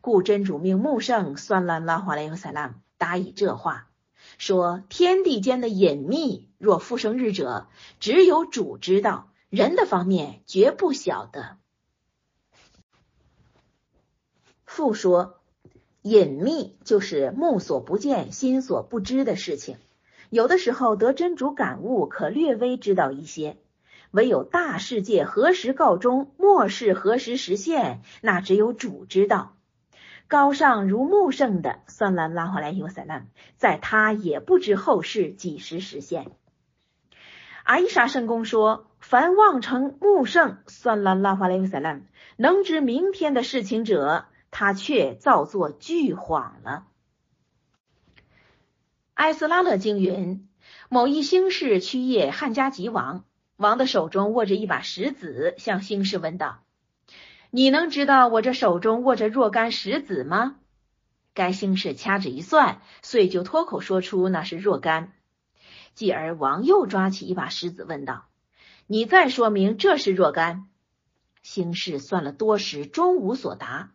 [0.00, 3.88] 故真主命穆圣算了拉华莱萨拉答以这话，
[4.38, 7.66] 说天地间的隐秘，若复生日者，
[7.98, 11.56] 只有主知道，人的方面绝不晓得。
[14.78, 15.40] 复说，
[16.02, 19.76] 隐秘就是目所不见、心所不知的事情。
[20.30, 23.56] 有的时候得真主感悟，可略微知道一些；
[24.12, 29.56] 唯有大世界何时告终，末世何时实现，那只有主知道。
[30.28, 33.26] 高尚如木圣的算兰拉华莱尤塞兰，
[33.56, 36.30] 在他也不知后世几时实现。
[37.64, 42.06] 阿伊莎圣公说：“凡望成木圣算兰拉华莱尤塞兰，
[42.36, 44.26] 能知明天的事情者。”
[44.58, 46.84] 他却造作巨谎了。
[49.14, 50.48] 艾斯拉勒经云：
[50.88, 56.64] 某一星士去谒汉家吉王，王的手中握着一把石子，向星士问道
[57.52, 60.56] ：“你能知道我这手中握着若干石子吗？”
[61.34, 65.12] 该星士掐指一算，遂就脱口说出那是若干。
[65.94, 68.26] 继而王又抓起一把石子问道
[68.88, 70.66] ：“你再说明这是若干？”
[71.44, 73.92] 星士算了多时，终无所答。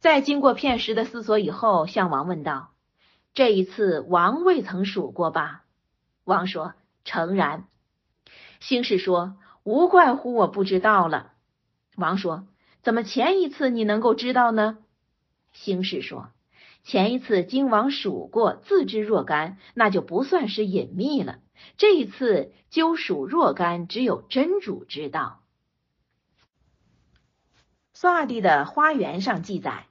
[0.00, 2.72] 在经过片时的思索以后，向王问道
[3.34, 5.64] ：“这一次王未曾数过吧？”
[6.24, 6.72] 王说
[7.04, 7.68] ：“诚然。”
[8.60, 11.32] 兴士说：“无怪乎我不知道了。”
[11.96, 12.46] 王说
[12.82, 14.78] ：“怎么前一次你能够知道呢？”
[15.52, 16.30] 兴士说
[16.82, 21.40] ：“前一次经王数过，自知若干，那就不算是隐秘了。
[21.76, 25.42] 这一次究数若干，只有真主知道。”
[27.92, 29.88] 苏二弟的花园上记载。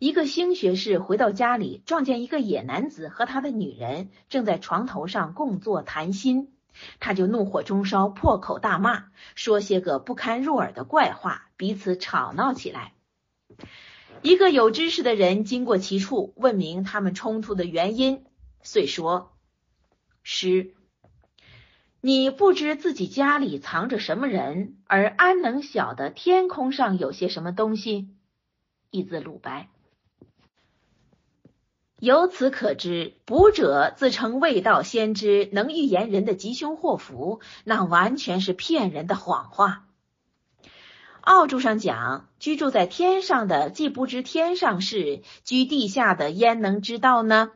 [0.00, 6.54] 一个新学士回到家里，撞见一个野男子和他的女人正在床头上共坐谈心，
[7.00, 12.94] 他就怒火中烧，破口大骂，说些个不堪入耳的怪话，彼此吵闹起来。
[14.22, 18.24] 一个有知识的人经过其处，问明他们冲突的原因，
[18.62, 19.32] 遂说
[20.24, 20.74] ：“师，
[22.00, 28.08] 你不知自己家里藏着什么人，而安能晓得天空上有些什么东西？”
[28.90, 29.68] 一字鲁白。
[32.00, 39.84] 由此可知，卜者自称未道先知，能预言人的吉凶祸福，那完全是骗人的谎话。
[41.20, 47.50] 奥注上讲，居住在天上的既不知天上事，居地下的焉能知道呢？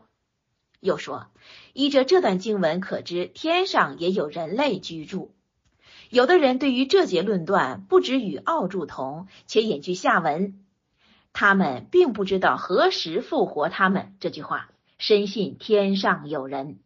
[0.78, 1.28] 又说，
[1.72, 5.34] 依着这段经文可知，天上也有人类居住。
[6.10, 10.63] 有的人对于这节论断，不止与奥注同，且引句下文。
[11.34, 16.78] 他们并不知道何时复活他们这句话，深信天上有人。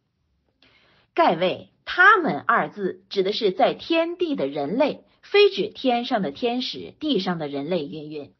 [1.13, 7.85] 盖谓“他们”二字指的是在天地的人类，非指天上的天使、地上的人类。
[7.85, 8.33] 云云。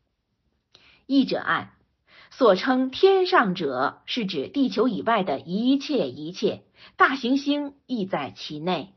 [1.05, 1.73] 译者按
[2.31, 6.63] 所称天上者，是指地球以外的一切一切，
[6.97, 8.95] 大行星亦在其内。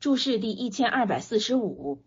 [0.00, 2.02] 注释第一千二百四十五：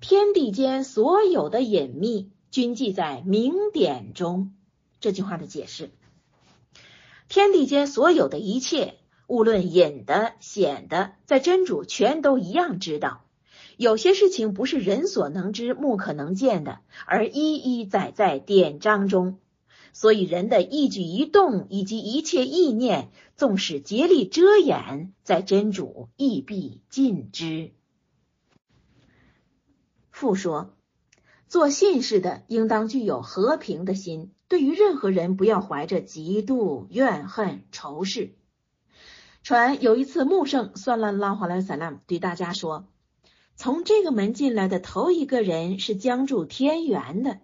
[0.00, 4.54] 天地间所有的隐秘，均记在明典中。
[5.00, 5.90] 这句话的解释：
[7.28, 8.94] 天地间所有的一切，
[9.26, 13.24] 无论隐的显的，在真主全都一样知道。
[13.76, 19.40] 有些事情不是人所能知、目可能见的，而一一载在典章中。
[19.92, 27.72] 所以，人的一举一动以及一切意念，纵使竭力遮掩，在真主亦必尽知。
[30.18, 30.74] 复说，
[31.46, 38.34] 做信士的应当具有和平的心，对于任何人不要怀着嫉妒、怨恨、仇视。
[39.44, 42.88] 传有一次，穆圣算了拉华莱萨拉姆对大家说
[43.54, 47.38] ：“从这个门进来的头一个人是将助天元的。”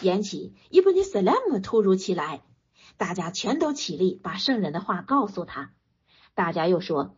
[0.00, 2.44] 言起，伊布尼斯拉姆突如其来，
[2.96, 5.72] 大家全都起立，把圣人的话告诉他。
[6.34, 7.16] 大家又说：“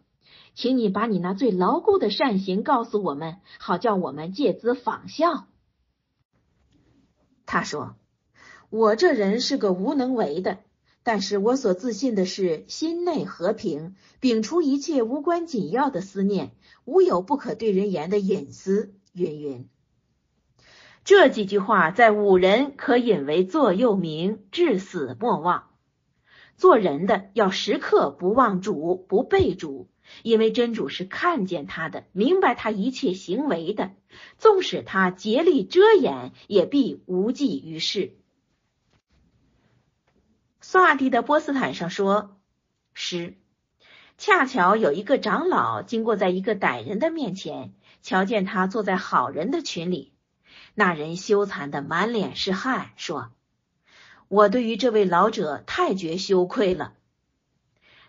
[0.54, 5.46] 请你把你那最牢固的善行告诉我们，好叫我们借资仿效。”
[7.46, 7.96] 他说
[8.70, 10.58] ：“我这人是个无能为的，
[11.02, 16.50] 但是我所自信的是心内和平，摒除一切无关紧要的思念，
[16.84, 19.68] 无有不可对人言的隐私。”云云。
[21.04, 25.64] 这几句话在五人可引为座右铭，至死莫忘。
[26.58, 29.88] 做人的要时刻不忘主，不背主，
[30.22, 33.92] 因为真主是看见他的，明白他一切行为的。
[34.38, 38.16] 纵使他竭力遮掩，也必无济于事。
[40.60, 42.38] 苏阿蒂的波斯坦上说
[42.92, 43.36] ：“诗，
[44.18, 50.12] 恰巧有一个长老经过在一个歹人的面前，瞧见他坐在好人的群里。”
[50.74, 53.30] 那人羞惭的满脸是汗，说
[54.28, 56.94] ：“我对于这位老者太觉羞愧了。”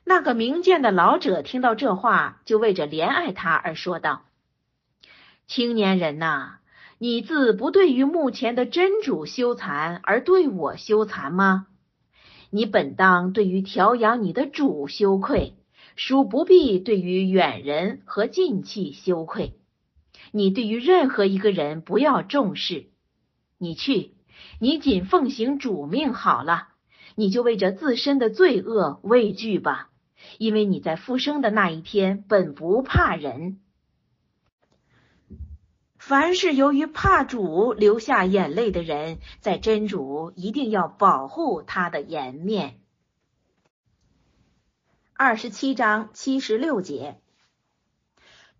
[0.10, 4.24] 那个明鉴的老者听到这话，就为着怜爱他而说道
[5.46, 6.58] ：“青年人呐，
[6.98, 11.68] 你自不对于目前的真主羞惭，而对我羞惭吗？
[12.50, 15.54] 你本当对于调养你的主羞愧，
[15.96, 19.60] 殊不必对于远人和近戚羞愧。”
[20.34, 22.88] 你对于任何一个人不要重视，
[23.60, 24.16] 你去，
[24.60, 26.70] 你仅奉行主命好了，
[27.14, 29.92] 你就为着自身的罪恶畏惧吧，
[30.38, 33.60] 因为你在复生的那一天本不怕人。
[35.98, 42.80] 凡是由于怕主流下眼泪的人，在真主一定要保护他的颜面。
[45.14, 47.20] 二十七章七十六节。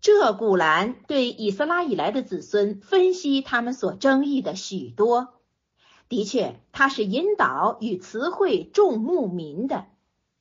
[0.02, 5.40] 这古兰对以色拉以来的子孙分析他们所争议的许多，
[6.08, 9.86] 的确，他是引导与词汇众牧民的。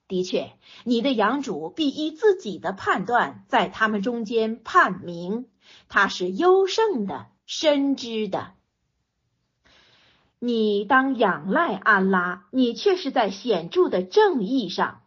[0.09, 0.53] 的确，
[0.85, 5.47] 你的养主必依自己的判断，在他们中间判明，
[5.87, 8.53] 他是优胜的、深知的。
[10.39, 15.03] 你当仰赖安拉，你却是在显著的正义上，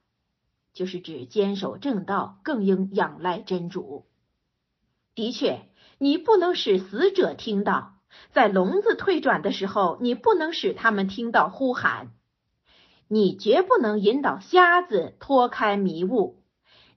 [0.73, 4.07] 就是指坚守正道，更应仰赖真主。
[5.17, 7.95] 的确，你不能使死者听到，
[8.31, 12.13] 在笼子退转的时候，你不能使他们听到呼喊。
[13.15, 16.43] 你绝不能引导瞎子脱开迷雾，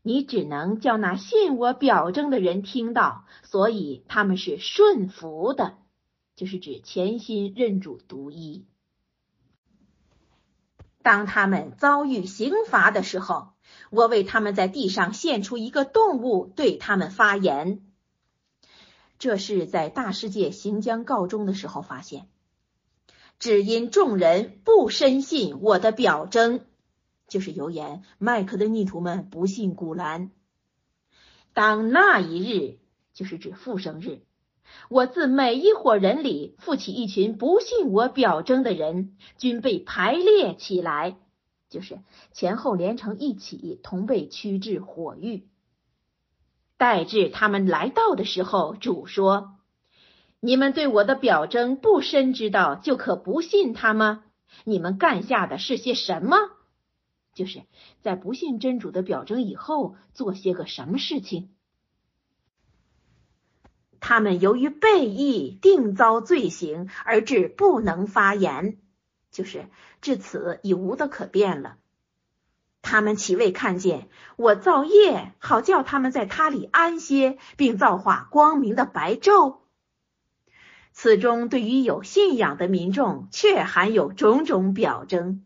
[0.02, 5.76] 你只能叫那信我表征的人听到，所以他们是顺服的，
[6.38, 8.66] 就是指潜心认主独一。
[11.04, 13.50] 当他们遭遇刑罚的时候，
[13.90, 17.82] 我为他们在地上献出一个动物，对他们发言。
[19.20, 22.30] 这是在大世界行将告终的时候发现，
[23.38, 26.66] 只因众人不深信我的表征，
[27.28, 30.32] 就是有言麦克的逆徒们不信古兰。
[31.54, 32.80] 当那一日，
[33.14, 34.22] 就是指复生日，
[34.90, 41.18] 我自每一伙人里复起一群不信我表征的人，均被排列起来，
[41.70, 42.00] 就是
[42.32, 45.48] 前后连成一起，同被驱至火狱。
[46.78, 49.55] 待至他们来到的时候，主说
[50.40, 54.24] ：“你们对我的表征不深知道，就可不信他吗？
[54.64, 56.38] 你们干下的是些什么？
[57.34, 57.64] 就是
[58.02, 61.50] 在不信真主的表征以后，做些个什么事情？
[64.00, 68.78] 他们由于背义，定遭罪行，而致不能发言，
[69.32, 69.68] 就是
[70.00, 71.78] 至此已无的可辩了。”
[72.84, 79.58] 他们岂未看见我造业，好叫他们在他里安歇，并造化光明的白昼？
[80.98, 85.44] 此中对于有信仰的民众，却含有种种表征。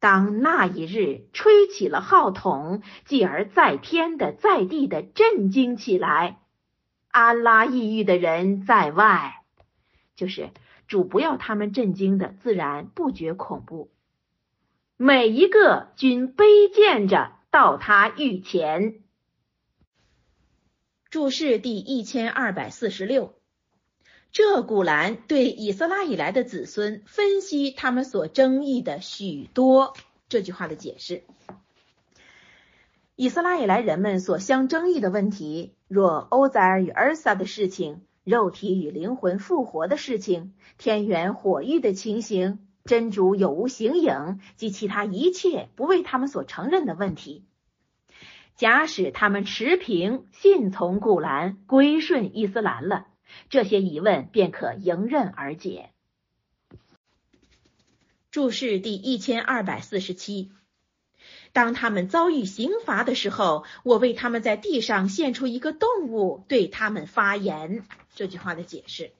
[0.00, 6.40] 当那一日吹起了号筒，继而在天的、在地的震惊起来。
[7.08, 9.44] 安拉抑郁的人在外，
[10.16, 10.50] 就是
[10.88, 13.92] 主不要他们震惊的，自然不觉恐怖。
[14.96, 19.04] 每一个均卑贱着到他御前。
[21.10, 23.32] 注释第一千二百四十六。
[24.36, 29.94] 这古兰对以色列以来的子孙分析他们所争议的许多
[30.28, 31.22] 这句话的解释。
[33.14, 47.46] 以色列以来人们所相争议的问题，若欧宰尔与尔撒的事情、肉体与灵魂复活的事情、天元火域的情形、真主有无形影及其他一切不为他们所承认的问题，
[48.54, 53.06] 假使他们持平信从古兰，归顺伊斯兰了。
[53.48, 55.90] 这些疑问便可迎刃而解。
[58.30, 60.52] 注释第一千二百四十七：
[61.52, 67.84] 当他们遭遇刑罚的时候，我为他们在地上献出一个动物，对他们发言。
[68.14, 69.12] 这句话的解释：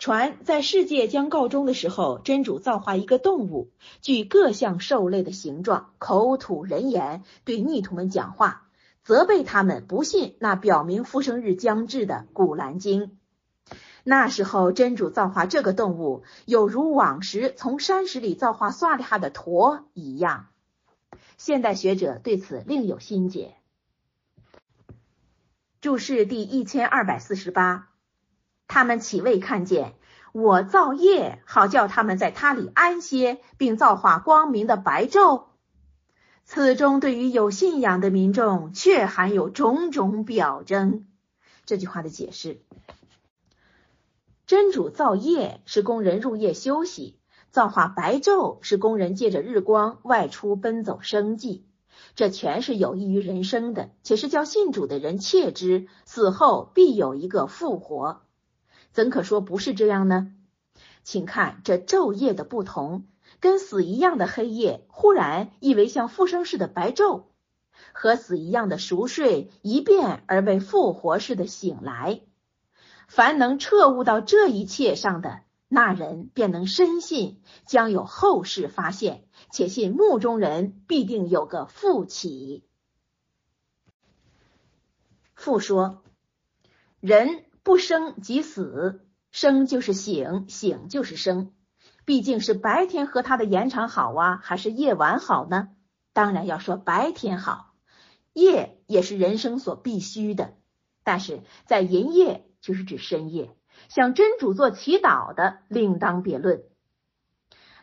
[0.00, 3.70] 传在世界将告终的时候，真主造化一个动物，
[4.02, 8.63] 具各项兽类的形状，口吐人言，对逆徒们讲话。
[9.04, 13.18] 责备他们不信那表明复生日将至的古兰经。
[14.02, 20.46] 那时候真主造化这个动物，有如往时从山石里造化萨利哈的驼一样。
[21.36, 23.54] 现代学者对此另有心解。
[25.80, 27.88] 注释第一千二百四十八：
[28.68, 29.94] 他们岂未看见
[30.32, 35.44] 我造业，好叫他们在他里安歇，并造化光明的白昼？
[36.44, 41.06] 此中对于有信仰的民众，却含有种种表征。
[41.64, 42.60] 这句话的解释：
[44.46, 47.18] 真主造夜是工人入夜休息，
[47.50, 51.64] 造化白昼是工人借着日光外出奔走生计。
[52.14, 58.20] 这全是有益于人生的，且是叫信主的人切知死后必有一个复活。
[58.92, 60.30] 怎可说不是这样呢？
[61.02, 63.06] 请看这昼夜的不同。
[63.44, 67.24] 跟死一样的黑夜，忽然以为像复生似的白昼；
[67.92, 72.22] 和死一样的熟睡，一变而为复活似的醒来。
[73.06, 82.64] 凡能彻悟到这一切上的那人，便能深信将有后世发现，且信墓中人必定有个复起。
[85.34, 86.02] 复说：
[86.98, 91.52] 人不生即死，生就是醒，醒就是生。
[92.04, 95.68] 毕竟是白天和他的延长好啊，还是夜晚好呢？
[96.12, 97.72] 当然要说白天好，
[98.32, 100.54] 夜也是人生所必须的。
[101.02, 103.56] 但是在银夜就是指深夜，
[103.88, 106.62] 向真主做祈祷的另当别论。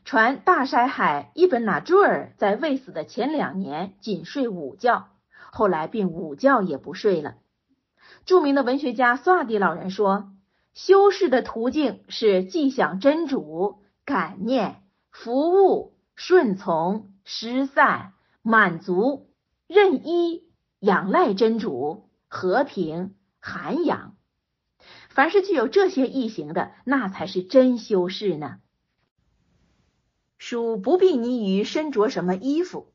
[0.06, 5.10] 传大山海伊本纳朱尔在未死的前两年仅睡午觉，
[5.52, 7.36] 后来并午觉也不睡了。
[8.26, 10.32] 著名的文学家苏阿迪老人说，
[10.74, 13.81] 修士的途径是既想真主。
[14.06, 19.30] 感念、服务、顺从、失散、满足、
[19.68, 20.43] 任依、
[20.80, 24.16] 仰赖真主、和平、涵养，
[25.10, 28.60] 凡是具有这些异行的，那才是真修士呢。
[30.38, 32.91] 属不必泥于身着什么衣服。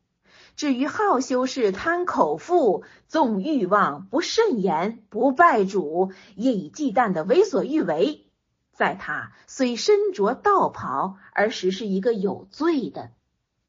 [0.57, 8.26] 至于好修士贪口腹、纵欲望、不慎言、不拜主、业以忌惮的为所欲为。
[8.77, 13.11] 在他虽身着道袍，而实是一个有罪的。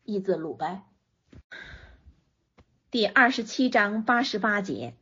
[0.04, 0.84] 一字鲁班。
[2.92, 4.96] 第二十七章八十八节。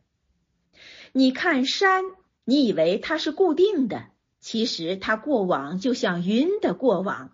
[1.12, 2.04] 你看山，
[2.44, 4.06] 你以为它是固定的，
[4.38, 7.32] 其实它过往就像云的过往。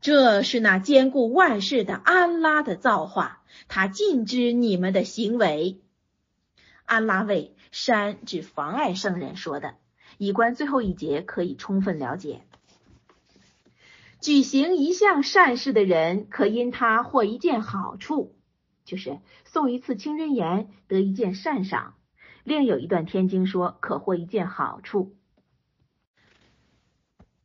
[0.00, 5.80] 这是那兼顾万事的安拉的造化，他禁止你们的行为。
[6.84, 9.74] 安拉为山只妨碍圣人说的。
[10.18, 12.42] 以观最后一节可以充分了解，
[14.20, 18.34] 举行一项善事的人，可因他获一件好处，
[18.84, 21.94] 就是送一次清真言得一件善赏。
[22.42, 25.14] 另有一段天经说，可获一件好处。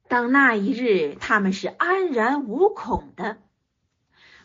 [0.08, 3.38] 当那一日，他们是安然无恐的；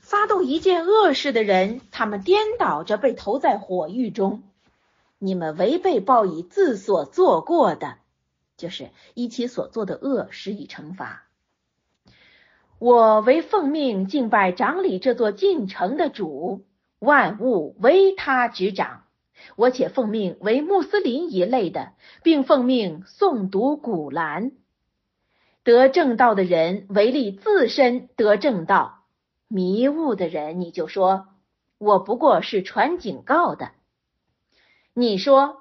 [0.03, 4.43] 发动一件恶事的人，他们颠倒着被投在火狱中。
[5.19, 7.97] 你们违背报以自所做过的。
[8.59, 11.25] 就是依其所做的恶施以惩罚。
[12.79, 16.67] 我为奉命敬拜掌理这座进城的主，
[16.99, 19.05] 万物为他执掌。
[19.57, 21.93] 我且奉命为穆斯林一类的，
[22.23, 24.53] 并奉命诵读古兰。
[25.63, 29.05] 得正道的人唯利自身得正道，
[29.47, 31.29] 迷雾的人你就说
[31.79, 33.71] 我不过是传警告的。
[34.93, 35.58] 你说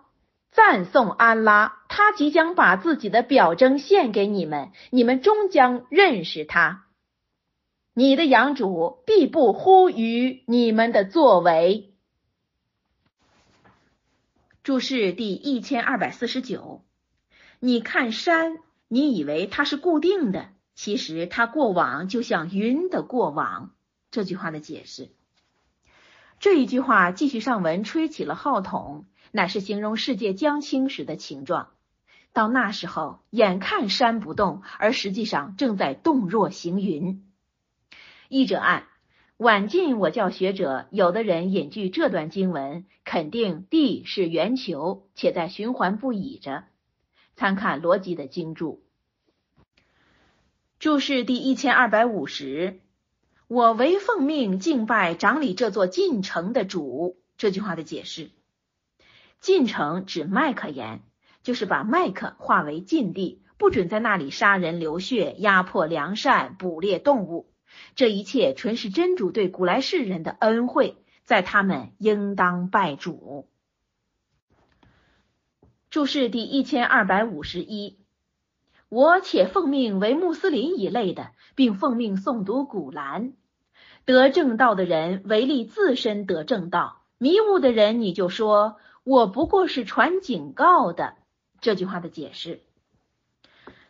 [0.57, 6.87] 赞颂安拉，他即将把自己的表征献给你们，你们终将认识他。
[7.93, 11.93] 你的养主必不忽于你们的作为。
[14.63, 16.83] 注释第一千二百四十九。
[17.59, 23.75] 你看山，你以为它是固定的，其实它过往就像云的过往。
[24.09, 25.11] 这句话的解释。
[26.39, 31.69] 这一句话继续上文，吹起了号筒，乃是形容世界将倾时的情状。
[32.33, 37.25] 到那时候，眼看山不动，而实际上正在动若行云。
[38.29, 38.87] 译者按
[39.37, 46.65] 晚近我教学者，有的人引据这段经文，肯定地是圆球，且在循环不已着。
[47.35, 48.83] 参看逻辑的经注。
[50.79, 52.81] 注释第一千二百五十，
[53.47, 57.17] 我唯奉命敬拜掌理这座晋城的主。
[57.37, 58.31] 这句话的解释：
[59.39, 61.01] 晋城指麦克言，
[61.43, 67.49] 就是把麦克化为禁地，不准在那里杀人流血、压迫良善、捕猎动物。
[67.95, 73.47] 这一切纯是真主对古来世人的恩惠，在他们应当拜主。
[75.89, 77.99] 注释第一千二百五十一，
[78.89, 83.33] 我且奉命为穆斯林一类的，并奉命诵读古兰。
[84.05, 88.77] 得正道的人唯利自身得正道，迷雾的人你就说
[89.07, 91.15] 我不过是传警告的。
[91.61, 92.59] 这句话的解释。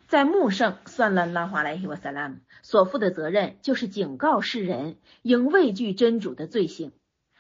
[0.07, 6.91] 在穆圣算了拉华莱希瓦萨拉姆所负的责任，就是警告世人应畏惧真主的罪行。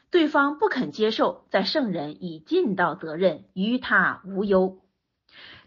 [0.09, 4.81] 对方不肯接受，在圣人已尽到责任，于他无忧。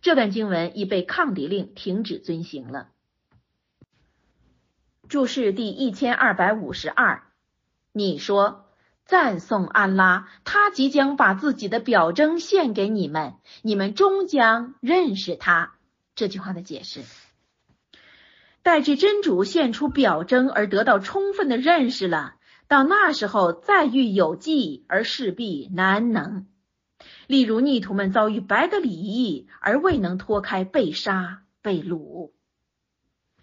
[0.00, 2.90] 这段经文已被抗敌令停止遵行了。
[5.08, 7.22] 注释第一千二百五十二，
[7.92, 8.66] 你说
[9.10, 15.72] 赞颂安拉，他即将把自己的表征献给你们，你们终将认识他。
[16.14, 17.02] 这句话的解释，
[18.62, 22.36] 待至真主现出表征而得到充分的认识了，
[22.68, 26.46] 到那时候再遇有计而势必难能。
[27.26, 32.30] 例如逆徒们遭遇白的礼仪而未能脱开被杀被掳。